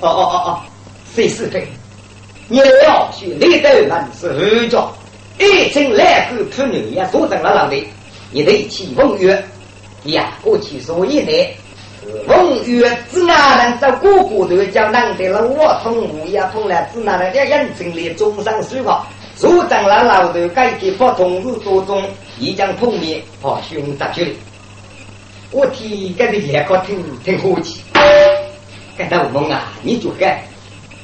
[0.00, 0.58] 哦哦哦哦，
[1.14, 1.64] 谁是非？
[2.48, 4.84] 你要学历代人是二家，
[5.38, 7.76] 一进来后出牛也坐等了老的，
[8.32, 9.32] 你得起风雨。
[10.06, 11.30] 呀，过去所以呢，
[12.26, 22.02] 风雨只哪能在过过头叫难得了我同无也碰了只哪能叫人情里终生水泡，所长了老头改革不同日多中，
[22.38, 24.30] 已将碰面哦，凶杂去了。
[25.52, 27.80] 我听这个也可挺挺和气，
[28.96, 30.42] 感到梦啊，你就该，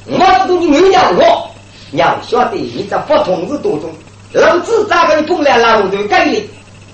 [0.07, 1.49] 我知道你没有我，
[1.93, 3.91] 你要晓得你在不同日多中，
[4.33, 6.43] 老子咋个碰了老头改革，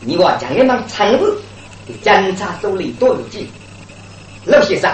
[0.00, 1.32] 你我讲你们成日。
[2.00, 3.46] 检查手里多有劲，
[4.46, 4.90] 老先生，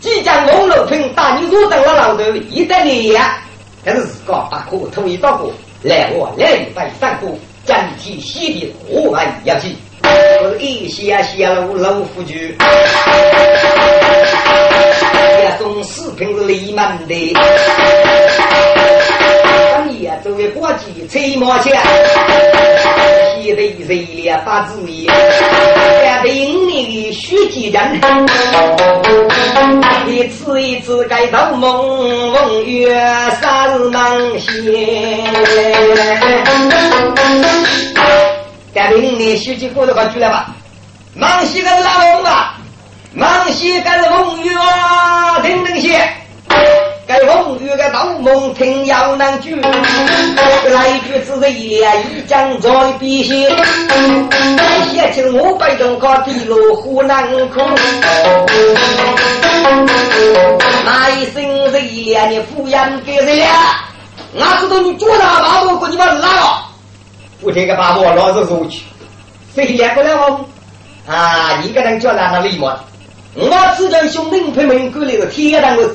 [0.00, 3.42] 即将龙楼坪打你入等了老头，一得力呀！
[3.84, 5.52] 可是自个把苦头一道过，
[5.82, 7.36] 来我来一杯三锅，
[7.66, 9.76] 整体洗的我来要紧。
[10.04, 12.56] 我一下下路老夫君，
[15.40, 17.34] 也送四瓶子李满的，
[19.72, 21.72] 半夜作为伙计吹毛枪。
[23.42, 25.08] 记得谁了八字里，
[26.22, 28.00] 三平你须记人，
[30.06, 32.94] 一次一次改造梦，梦月
[33.40, 34.54] 三梦仙。
[38.72, 40.54] 改平你须记过了快出来吧，
[41.16, 42.56] 忙西个是哪梦啊？
[43.12, 44.52] 忙西个是梦月
[45.42, 46.08] 等等些。
[47.12, 53.46] 该风雨个道梦听要难句，来句只是一一讲在笔心，
[54.90, 57.60] 写起我百种个地路湖南苦，
[60.86, 63.46] 那一生是一年的敷衍给谁了？
[64.32, 66.26] 我知道你做大把握过你把哪个？
[67.42, 68.84] 不听个把握老是出去，
[69.54, 70.40] 谁练不了
[71.06, 71.60] 啊？
[71.62, 72.74] 一个人叫哪个礼貌？
[73.34, 75.94] 我只讲兄弟朋友们过来个天堂个。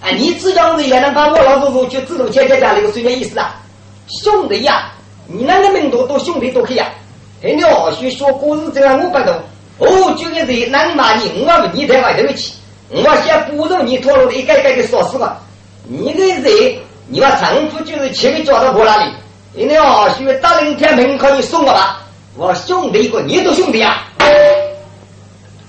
[0.00, 3.56] 哎，你只讲是也能把我老祖宗就自动姐姐家里个什么意思啊？
[4.22, 4.92] 兄弟呀，
[5.26, 6.88] 你那个命多都兄弟都可以啊。
[7.42, 9.34] 哎，你二叔说故事这样我不懂。
[9.78, 12.52] 哦，就个人能骂你，我问你在外头去，
[12.90, 15.40] 我先不容你脱落的一个一个的说死吧。
[15.84, 16.78] 你个人，
[17.08, 19.12] 你把丈夫就是钱给抓到我那里。
[19.52, 22.02] 你二叔打零天门口你送我吧。
[22.36, 24.04] 我兄弟一个，你都兄弟啊？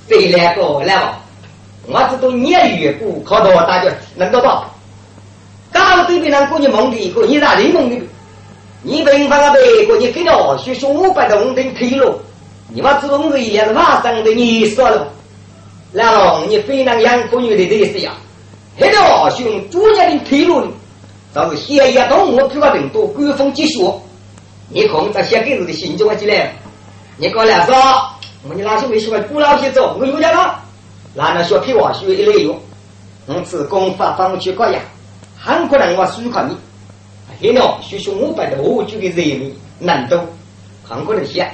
[0.08, 1.19] 谁两个来吧？
[1.88, 4.70] 我知道你也越过考到大家能得到，
[5.72, 7.96] 高对比人过你蒙的一个，你哪里梦的？
[8.82, 12.20] 你平方个别个，你跟着二叔说五百多公斤披露，
[12.70, 15.08] 你把这种子也是马上的你说了，
[15.92, 18.14] 然后你非常养妇女的这思呀，
[18.78, 20.68] 黑的二叔主家的披露的，
[21.34, 24.00] 都是先一动我批发人多，官方结束，
[24.70, 26.54] 你控制写给人的心中起来，
[27.18, 27.76] 你过来说，
[28.48, 30.59] 我你哪些没喜欢古老些走，我有点了。
[31.14, 32.58] 那那小屁娃学一类用，
[33.26, 34.80] 我此功法方去搞呀，
[35.38, 36.56] 韩国人我输考你，
[37.42, 40.20] 黑鸟学学五百的我就给人民难度，
[40.88, 41.50] 韩国人写，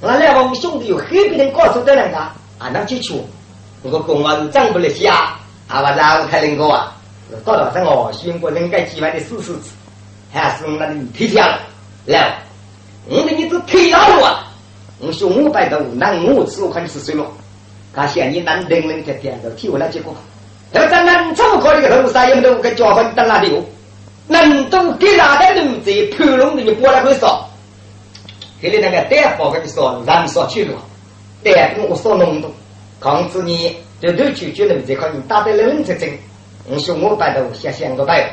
[0.00, 3.22] 那两帮兄弟有黑别人告诉的人啊，啊那接触，
[3.82, 5.38] 我公安是长不来写，啊
[5.68, 6.96] 我然后开人个啊，
[7.44, 9.72] 到了上哦，选过人该几万的四十次，
[10.32, 11.60] 还是那里提前了，
[12.06, 12.38] 来，
[13.06, 14.48] 我给你都退了啊，
[14.98, 17.26] 我说五百多，那我吃我看你是谁了？
[17.94, 20.14] 他嫌你难听人天天都替我来结果，
[20.72, 23.52] 要咱能怎么搞这个头啥也没有个家伙等哪里？
[24.26, 27.46] 能都给哪个奴才盘龙的你过来会说，
[28.60, 30.72] 给你那个大夫跟你说，燃烧去了，
[31.42, 32.50] 大夫我说浓度，
[32.98, 36.18] 控制你就都去就能这块你打得冷冷清清，
[36.66, 38.28] 我说我摆头想想个摆，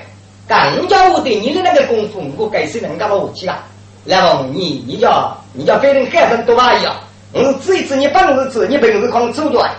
[0.47, 3.63] 更加我对你的那个功夫我该是能干到武器啊，
[4.05, 6.95] 然后你你叫你叫别人害人多啊一样。
[7.33, 9.71] 我指一指你本事指，你本事靠手段。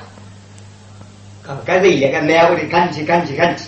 [1.42, 3.66] 看，该是一个难为的，赶紧赶紧赶紧！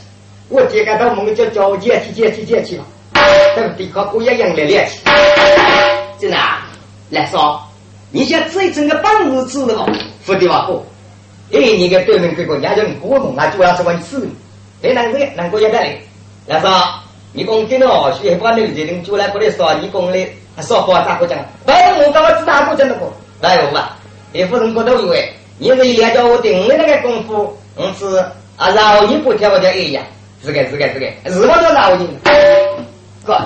[0.49, 2.85] 我这个到梦叫叫接起接起接起了，
[3.57, 5.01] 等抵抗过一样来练去。
[6.18, 6.37] 真的，
[7.11, 7.61] 来说，
[8.11, 9.87] 你先指一指个本事指了嘛？
[10.24, 10.66] 不对吧？
[10.66, 10.87] 不，
[11.53, 14.26] 哎，你个对面这个伢叫你过梦啊，主要是问事。
[14.82, 15.99] 哎，那个那个也得来。
[16.47, 16.70] 来说，
[17.32, 20.28] 你讲今天哦，学把那个人就来过来说，你讲的
[20.62, 21.37] 说话咋个讲？
[21.66, 23.12] 哎，我刚刚知道我讲的不？
[23.45, 23.99] 来我吧，
[24.32, 28.16] 你夫人过都以为你是一叫我定的那个功夫，我是
[28.57, 30.01] 啊老一不跳我就哎呀，
[30.42, 32.09] 是个是个是个，是我叫饶你。
[33.22, 33.38] 哥，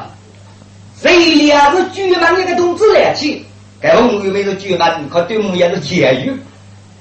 [1.00, 3.44] 谁俩是举满那个东子来去？
[3.80, 5.08] 该我们有没有举满？
[5.08, 6.32] 可对我们也是监狱。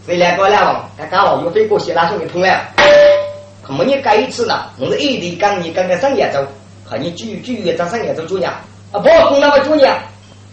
[0.07, 0.89] 谁两个来往？
[0.97, 2.59] 他刚好又飞过西拉兄弟通了。
[3.61, 4.65] 可么你改一次呢？
[4.79, 6.43] 我是异地刚你刚刚上亚洲，
[6.89, 8.51] 可你举举一张上亚洲主娘
[8.91, 9.95] 啊，不公那么主娘，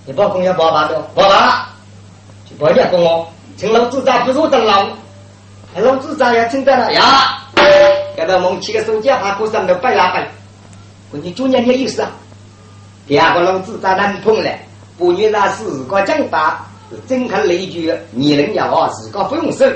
[0.05, 1.74] 你不公要包八的，包办。
[2.59, 4.87] 不要跟我，请老子在不是我当老，
[5.77, 7.03] 老子咋也请得了呀。
[8.17, 10.27] 给他蒙起个手机，还过上头摆拉摆。
[11.11, 12.11] 我你中年的意思啊？
[13.07, 14.59] 第二个老子咋难碰嘞，
[14.97, 16.65] 不女那是个讲法，
[17.09, 19.67] 正看那句你人要啊，自个不用手，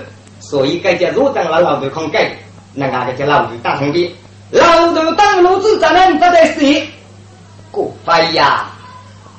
[0.41, 2.31] 所以该叫罗当老老头抗改，
[2.75, 4.17] 那个叫老头打通的，
[4.51, 6.83] 老头当老子在南不得死，
[7.73, 8.67] 过哎呀！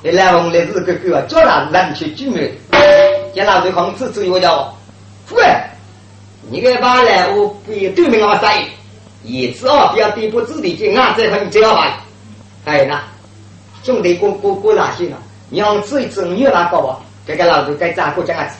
[0.02, 2.50] 你来我们来日个个叫他人去举门。
[3.34, 4.74] 见老对方子只有叫，
[5.30, 5.44] 喂，
[6.50, 8.64] 你个把来我比对面我塞，
[9.24, 11.92] 一次哦不要低不自的去俺这块你最好办，
[12.64, 13.02] 哎那
[13.82, 15.16] 兄弟过过过哪些呢？
[15.48, 16.98] 你要吃一次你有哪个啊？
[17.26, 18.56] 这个老头该咋过这样子？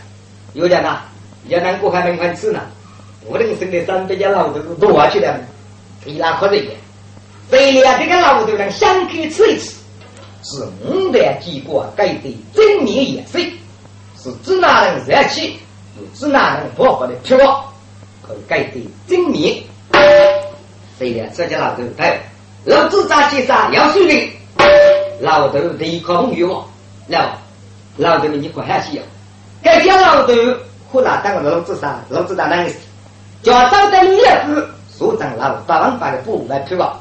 [0.54, 0.98] 有点呐，
[1.48, 2.60] 要难过还没饭吃呢。
[3.26, 5.38] 我人生的三百家老头多下去了，
[6.04, 6.68] 一拉可以，
[7.48, 9.74] 非俩这个老头能相去吃一次，
[10.42, 13.50] 是五代几个改的真名也是。
[14.22, 15.58] 是指哪人热气，
[15.96, 17.72] 是指哪人不好的皮包，
[18.26, 19.62] 可以改对正面。
[20.98, 21.26] 谁的？
[21.34, 22.20] 这叫老头对，
[22.64, 24.32] 老子扎起啥要修的？
[25.20, 26.64] 老头对抗欲望，
[27.06, 27.30] 那
[27.96, 29.02] 老头们你可还需要？
[29.62, 30.34] 该家老头
[30.90, 31.98] 胡哪当个老子啥？
[32.08, 32.70] 老子当那个
[33.42, 36.92] 叫招待叶子，所长老八万八的布来推个，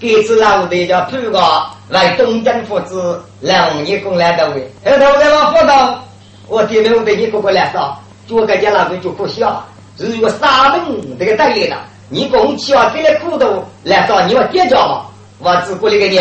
[0.00, 1.40] 给次老头叫推个
[1.88, 6.02] 来东江父子两年工来的位，后头在往辅导，
[6.48, 9.64] 我弟妹我对你哥哥来说，就该家老头就不笑，
[9.96, 11.76] 如果杀人这个大爷了，
[12.08, 15.06] 你公起啊给了苦头来说，你要结交嘛，
[15.38, 16.20] 我只顾那个你，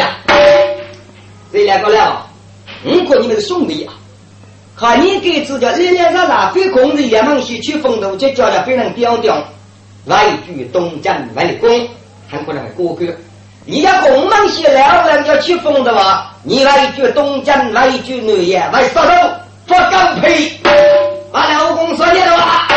[1.51, 2.25] 这两个了，
[2.83, 3.93] 我过你们是兄弟啊。
[4.77, 9.37] 看你给自家日日上上非工人也门西去风头，就叫他非常标调。
[10.05, 11.69] 外居东江外的工，
[12.27, 13.15] 韩国人的过去。
[13.65, 19.29] 你要工忙些了，人要去风的话，你外居东江外居女也外杀头
[19.67, 20.59] 做狗屁。
[21.31, 22.67] 把老公说你的话，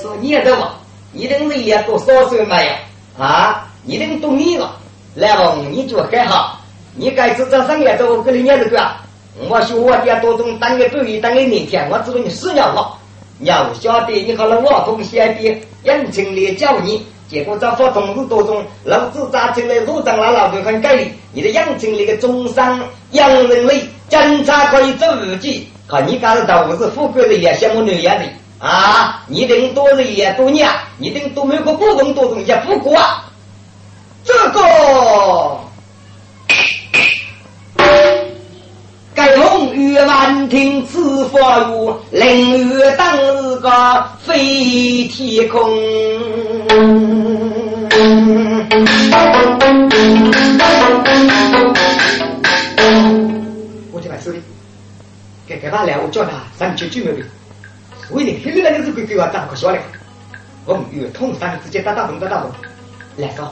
[0.00, 0.74] 说你的话，
[1.12, 3.68] 你等日也多少岁没有啊？
[3.84, 4.74] 你等懂你了，
[5.14, 6.58] 来往你就还好，
[6.94, 8.90] 你该知道生意都跟你念这个。
[9.48, 12.98] 我说我爹多种当个主意，当个明天，我知道你死了了。
[13.40, 21.12] 要晓得你和了我同学的杨经理教你，结果这发同事多种，老子扎进来路长老老头很给力。
[21.32, 22.80] 你的杨经理的中山
[23.10, 28.24] 杨人类警察可以做日记，看你干的都是富贵的也羡慕女人的
[28.66, 29.22] 啊！
[29.26, 30.66] 你等多人也多年，
[30.96, 32.98] 你等多没个不同多种也不过
[34.24, 35.58] 这个。
[39.14, 45.70] 盖龙玉万听此法语，凌月当日个飞天空。
[55.52, 57.26] 给给他来，我叫他上去救命的。
[58.10, 59.78] 为了黑了那个是给给我打可笑了。
[60.66, 62.50] 龙玉通山直接打打动打打动，
[63.16, 63.50] 来个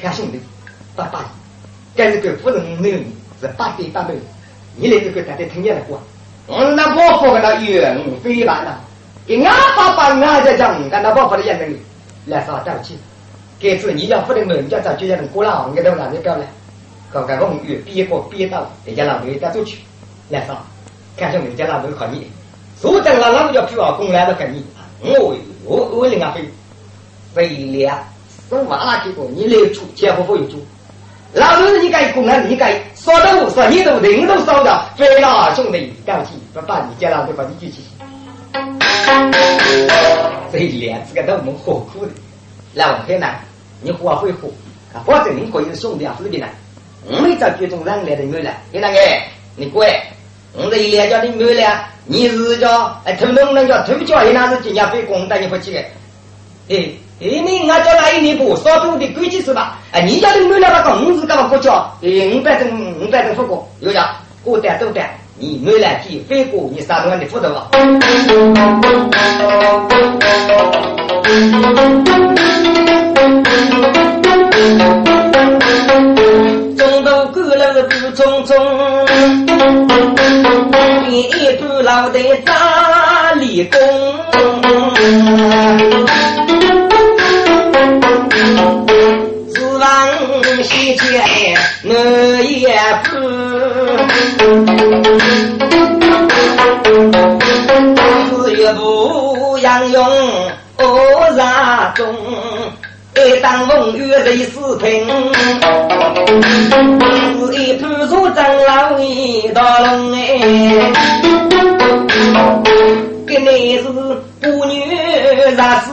[0.00, 0.40] 看兄弟，
[0.96, 1.30] 爸爸，
[1.94, 4.14] 该是给夫人没有你，是八弟八妹。
[4.76, 5.98] 你那个大家听见了不？
[6.48, 8.80] 嗯，那我不跟他远飞完了，
[9.26, 11.80] 给俺爸爸俺在讲，俺那爸爸的眼睛里
[12.26, 12.96] 来啥道歉？
[13.60, 16.44] 这次你要不能门叫找就叫人过了，你都哪里搞了？
[17.12, 19.78] 搞个风雨憋过憋到，人家老头带出去
[20.30, 20.56] 来啥？
[21.16, 22.26] 看上人家老头看你，
[22.76, 24.64] 所长了，那么叫皮老公来了看你，
[25.02, 26.44] 我我我另外飞
[27.34, 27.48] 飞
[27.86, 27.98] 了，
[28.48, 30.64] 我完了结果你来出，前夫妇有住。
[31.32, 37.84] 老头子，你该工人，你该烧豆腐，你都人都烧掉，飞了兄弟，高兴，不把你家老头把你举起。
[40.50, 42.12] 这两这个都们好苦的，
[42.74, 43.38] 老很难，
[43.80, 44.48] 你活会活，
[44.92, 46.46] 啊，保证你可以是兄弟啊，是的呢。
[47.06, 48.98] 我没找这种人来的没了，你那个，
[49.54, 49.88] 你乖，
[50.52, 55.80] 我这一两叫你没了，你是叫哎，偷东人叫偷叫，你那是今年被公带你不去的，
[56.68, 56.90] 哎。
[57.22, 59.76] 哎，你俺叫那一年不少多的规矩是吧？
[59.92, 61.74] 哎，你家的没了个工资干嘛不交？
[62.02, 64.08] 哎，五百挣五百挣不过，有讲
[64.42, 67.68] 过单都单，你没来提飞过你三万的负责了。
[76.74, 79.49] 中途过了不匆匆，
[81.10, 83.80] 你一步老得扎立功。
[90.62, 91.94] 西天我
[92.42, 93.08] 也不，
[98.44, 100.00] 是一部杨勇
[100.76, 102.06] 恶杀中，
[103.16, 105.06] 一当风雨人死平，
[107.38, 110.18] 是一盘茶长老一道龙哎，
[113.26, 113.84] 跟你是
[114.40, 114.84] 不女
[115.56, 115.90] 杀死。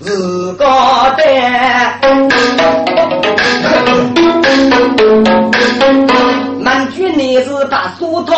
[0.00, 1.22] 自个的，
[6.58, 8.32] 满军你是把苏讨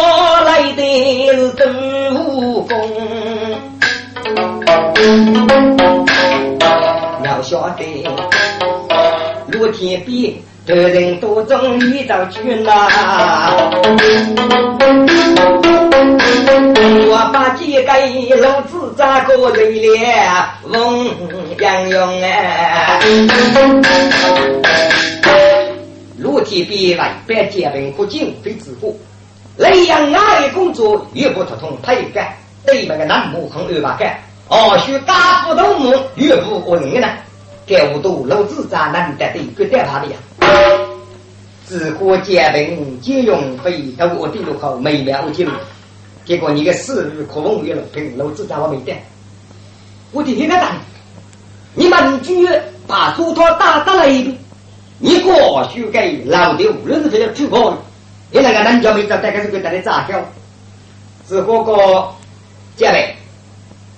[0.45, 0.83] 来的
[1.29, 2.77] 是真武功，
[7.43, 8.07] 晓得
[9.49, 10.43] 陆天比。
[10.64, 12.88] 得人多中一道军呐，
[17.11, 17.93] 我把几个
[18.36, 20.24] 老子扎个人脸，
[20.68, 21.11] 翁
[21.59, 23.01] 杨勇哎，
[26.16, 28.97] 陆天边外边结婚不敬非自负，
[29.57, 32.32] 雷阳爱工作越不突通配干，
[32.64, 34.16] 对那个南木坑二把干，
[34.47, 37.09] 哦，许大不动木越不过人呢。
[37.67, 40.17] 该无度老子咋难得的个带他的呀？
[41.65, 45.31] 自古结兵皆用飞，到我地路口美妙无
[46.25, 48.95] 结果你个死日可风月了，凭老子咋我没得？
[50.13, 50.73] 我的天哪！
[51.75, 52.47] 你们居
[52.87, 54.37] 把朱涛打打了一遍，
[54.99, 57.75] 你过去给老刘认识这个出口，
[58.31, 60.23] 你那个男叫没找带个这个带的咋叫？
[61.29, 62.09] 是各个
[62.77, 63.17] 结尾，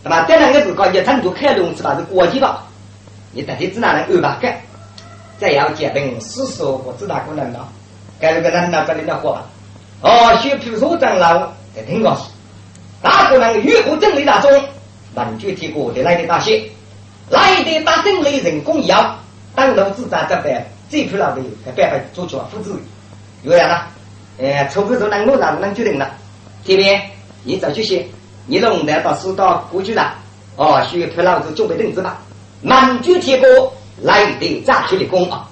[0.04, 1.96] 那么这两个字讲，一成都开龙是吧？
[1.96, 2.64] 是国际吧？
[3.34, 4.54] 你到底只哪能安排个？
[5.38, 7.68] 再要结冰，四十我知道可能了。
[8.20, 9.42] 该这个人拿这里的话，
[10.00, 12.26] 哦，学皮书长老在听高兴，
[13.02, 14.50] 大个人越过真理大众，
[15.14, 16.62] 万具体过的来的大些，
[17.28, 19.16] 来的大真理人工药，
[19.56, 22.70] 当楼自在这边最疲劳的还办法做出复制，
[23.42, 23.88] 有样了，
[24.38, 26.08] 呃，抽不出能路上能决定了。
[26.64, 27.02] 这边
[27.42, 28.06] 你早去写，
[28.46, 30.14] 你弄得到四道过去了，
[30.54, 32.22] 哦，学皮老子准备凳子吧，
[32.64, 35.46] 满具体过来的扎起的功啊，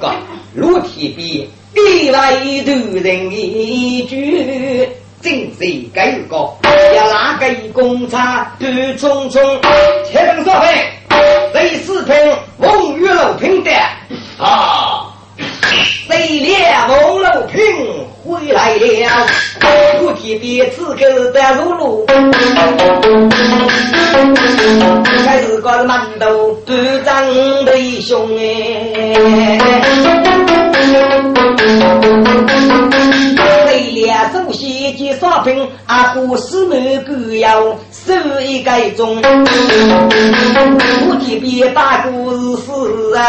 [0.00, 0.12] 个
[0.54, 1.48] 裸体边。
[1.74, 4.88] 历来都人一句，
[5.20, 6.36] 正是改个，
[6.94, 9.40] 要哪个公差不匆匆？
[10.08, 10.92] 且等说费，
[11.52, 13.72] 第四篇风雨楼平的
[14.38, 15.12] 啊，
[16.06, 17.60] 谁料风楼平
[18.24, 19.26] 回来了，
[20.24, 20.96] 不提别此狗
[21.34, 22.06] 的入路，
[25.26, 26.72] 还是个馒头不
[27.04, 27.12] 长
[27.66, 28.40] 的兄哎。
[33.66, 39.20] 为了首先及商品，阿哥是没够要收一个钟。
[41.06, 42.10] 我这边大哥
[42.56, 42.72] 是
[43.14, 43.20] 啊，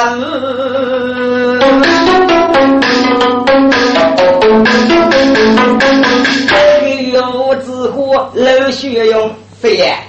[7.15, 9.99] 有子火老学用，谁呀？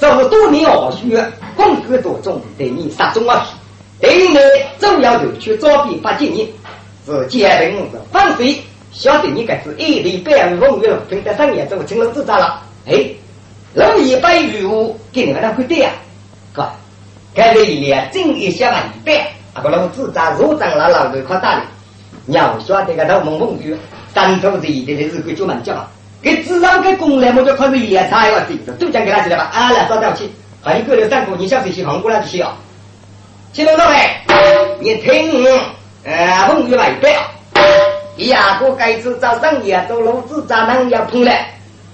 [0.00, 3.46] 这么多年学学，功课多重，对你杀中啊！
[4.00, 4.36] 对你
[4.80, 6.52] 重要的去招兵发建议。
[7.06, 12.60] 是结定是放水，晓得你该是一礼拜二风雨了，平得三年之后青楼自杀了。
[12.86, 13.06] 哎，
[13.74, 15.92] 老一百雨雾给你们那会对呀？
[16.52, 16.68] 哥，
[17.32, 21.62] 该这一年正一些万一百，啊不能自杀，入长了老头靠大的。
[22.26, 23.76] 要晓得个头蒙蒙雨，
[24.12, 25.88] 三头子一的日子就蛮叫，
[26.22, 29.50] 给至少给公来我就靠着一年差一万子，都讲给他起来吧。
[29.52, 30.30] 啊，来，早点去，
[30.62, 32.56] 还有个人三个，你想谁去韩国那就去啊？
[33.52, 33.96] 青楼各位，
[34.80, 35.44] 你听。
[36.04, 37.16] 呃，风雨来北，
[38.24, 41.32] 呀，个该子早上也走路子咋能要碰了？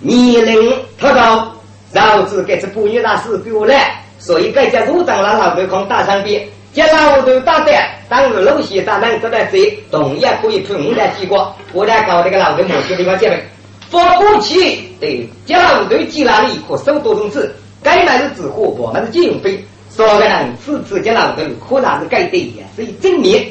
[0.00, 1.52] 年龄太高，
[1.92, 7.72] 老子该是不愿大事给我来，所以该家组长让老头空打上边，叫老头打的，
[8.08, 13.46] 当日路西咋能做得贼，同样可以碰五来几个，我来搞这个老头某些地方见面，
[13.90, 19.64] 发过去对，叫老头寄来了一颗手多种子，该买的纸货，我们是借用费。
[19.94, 23.46] 说个人次次接老头，可能是该对也是正面。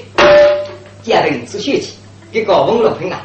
[1.03, 1.93] 家庭是血气，
[2.31, 3.21] 这个翁老平啊，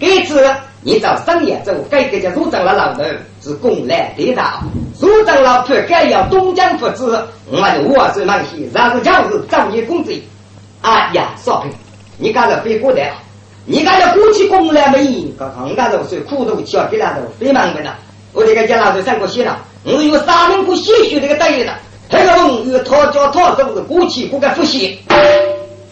[0.00, 0.44] 这次
[0.82, 3.04] 你找商业做，该给家组长了老头
[3.42, 4.62] 是公来领导，
[4.98, 7.04] 组长老头该要东江复职，
[7.50, 10.12] 我就我是忙些，然后就是仗义公子。
[10.80, 11.70] 哎呀，少平，
[12.18, 13.12] 你刚才飞过来，
[13.70, 15.30] 你刚才过去公来没？
[15.38, 17.94] 刚刚刚才是苦头吃，给老头非忙的了。
[18.32, 21.74] 我这个家老头三个血了，我有三名不血血这个待遇的。
[22.08, 24.98] 这个龙与讨教讨都是过去不敢复习，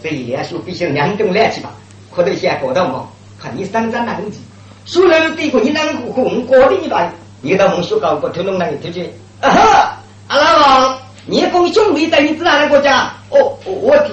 [0.01, 1.69] 这一连说必须两种来去吧，
[2.15, 3.05] 可得先搞到梦，
[3.39, 4.39] 看你三张难记，
[4.87, 9.03] 说了对过你难过过过的一般，你到梦学高过头龙那里头去。
[9.39, 9.97] 啊哈，
[10.29, 10.97] 阿拉王，
[11.27, 14.09] 你公兄弟在你自然的国家，哦，我的，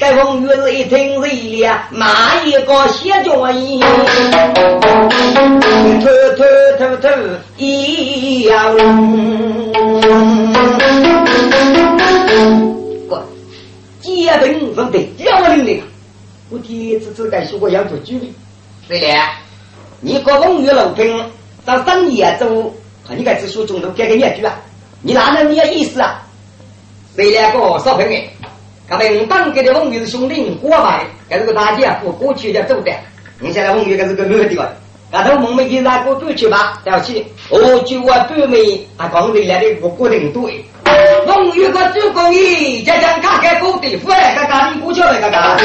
[0.00, 3.80] 该风雨是一听是一连，马一个写脚印，
[6.00, 6.06] 偷
[6.36, 6.44] 偷
[6.78, 7.08] 偷偷
[7.56, 8.76] 一样。
[14.00, 15.82] 结冰是得幺零零，
[16.50, 18.32] 我第一次只敢说我要做主力。
[18.88, 19.30] 对了，
[20.00, 21.24] 你搞风雨楼平
[21.64, 22.72] 到三年走，
[23.08, 24.54] 你该只说中途改个业主啊？
[25.00, 26.22] 你哪能你要意思啊？
[27.14, 28.16] 谁两个少平的，
[28.92, 32.92] 刚才我当给的风雨是兄弟过来，该是个大姐过过去的走的，
[33.40, 34.68] 你现在风雨该是个女的吧？
[35.10, 40.62] 那头我们一拿过过去吧，要去，我就我半妹啊，刚回来的个固定队。
[41.26, 45.56] 龙玉个主公爷，家家家家过地府来，家家你过桥来，家家。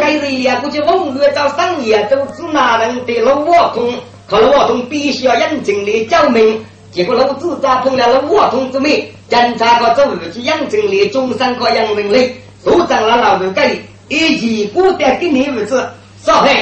[0.00, 3.94] 该日呀，估计龙玉找生意都只哪能得了沃通，
[4.26, 6.64] 可了沃通必须要认真的教明。
[6.92, 12.32] 结果老子扎碰了了沃通之命，检查过周日去养成里，中山个养人力，
[12.62, 13.80] 所长了老头给。
[14.12, 15.88] 以及古代给你儿子
[16.20, 16.52] 少平，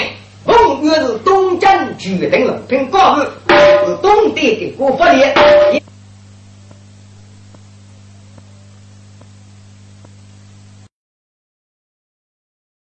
[0.45, 5.23] 凤月是东江决定了，凭告诉是东帝的国法律。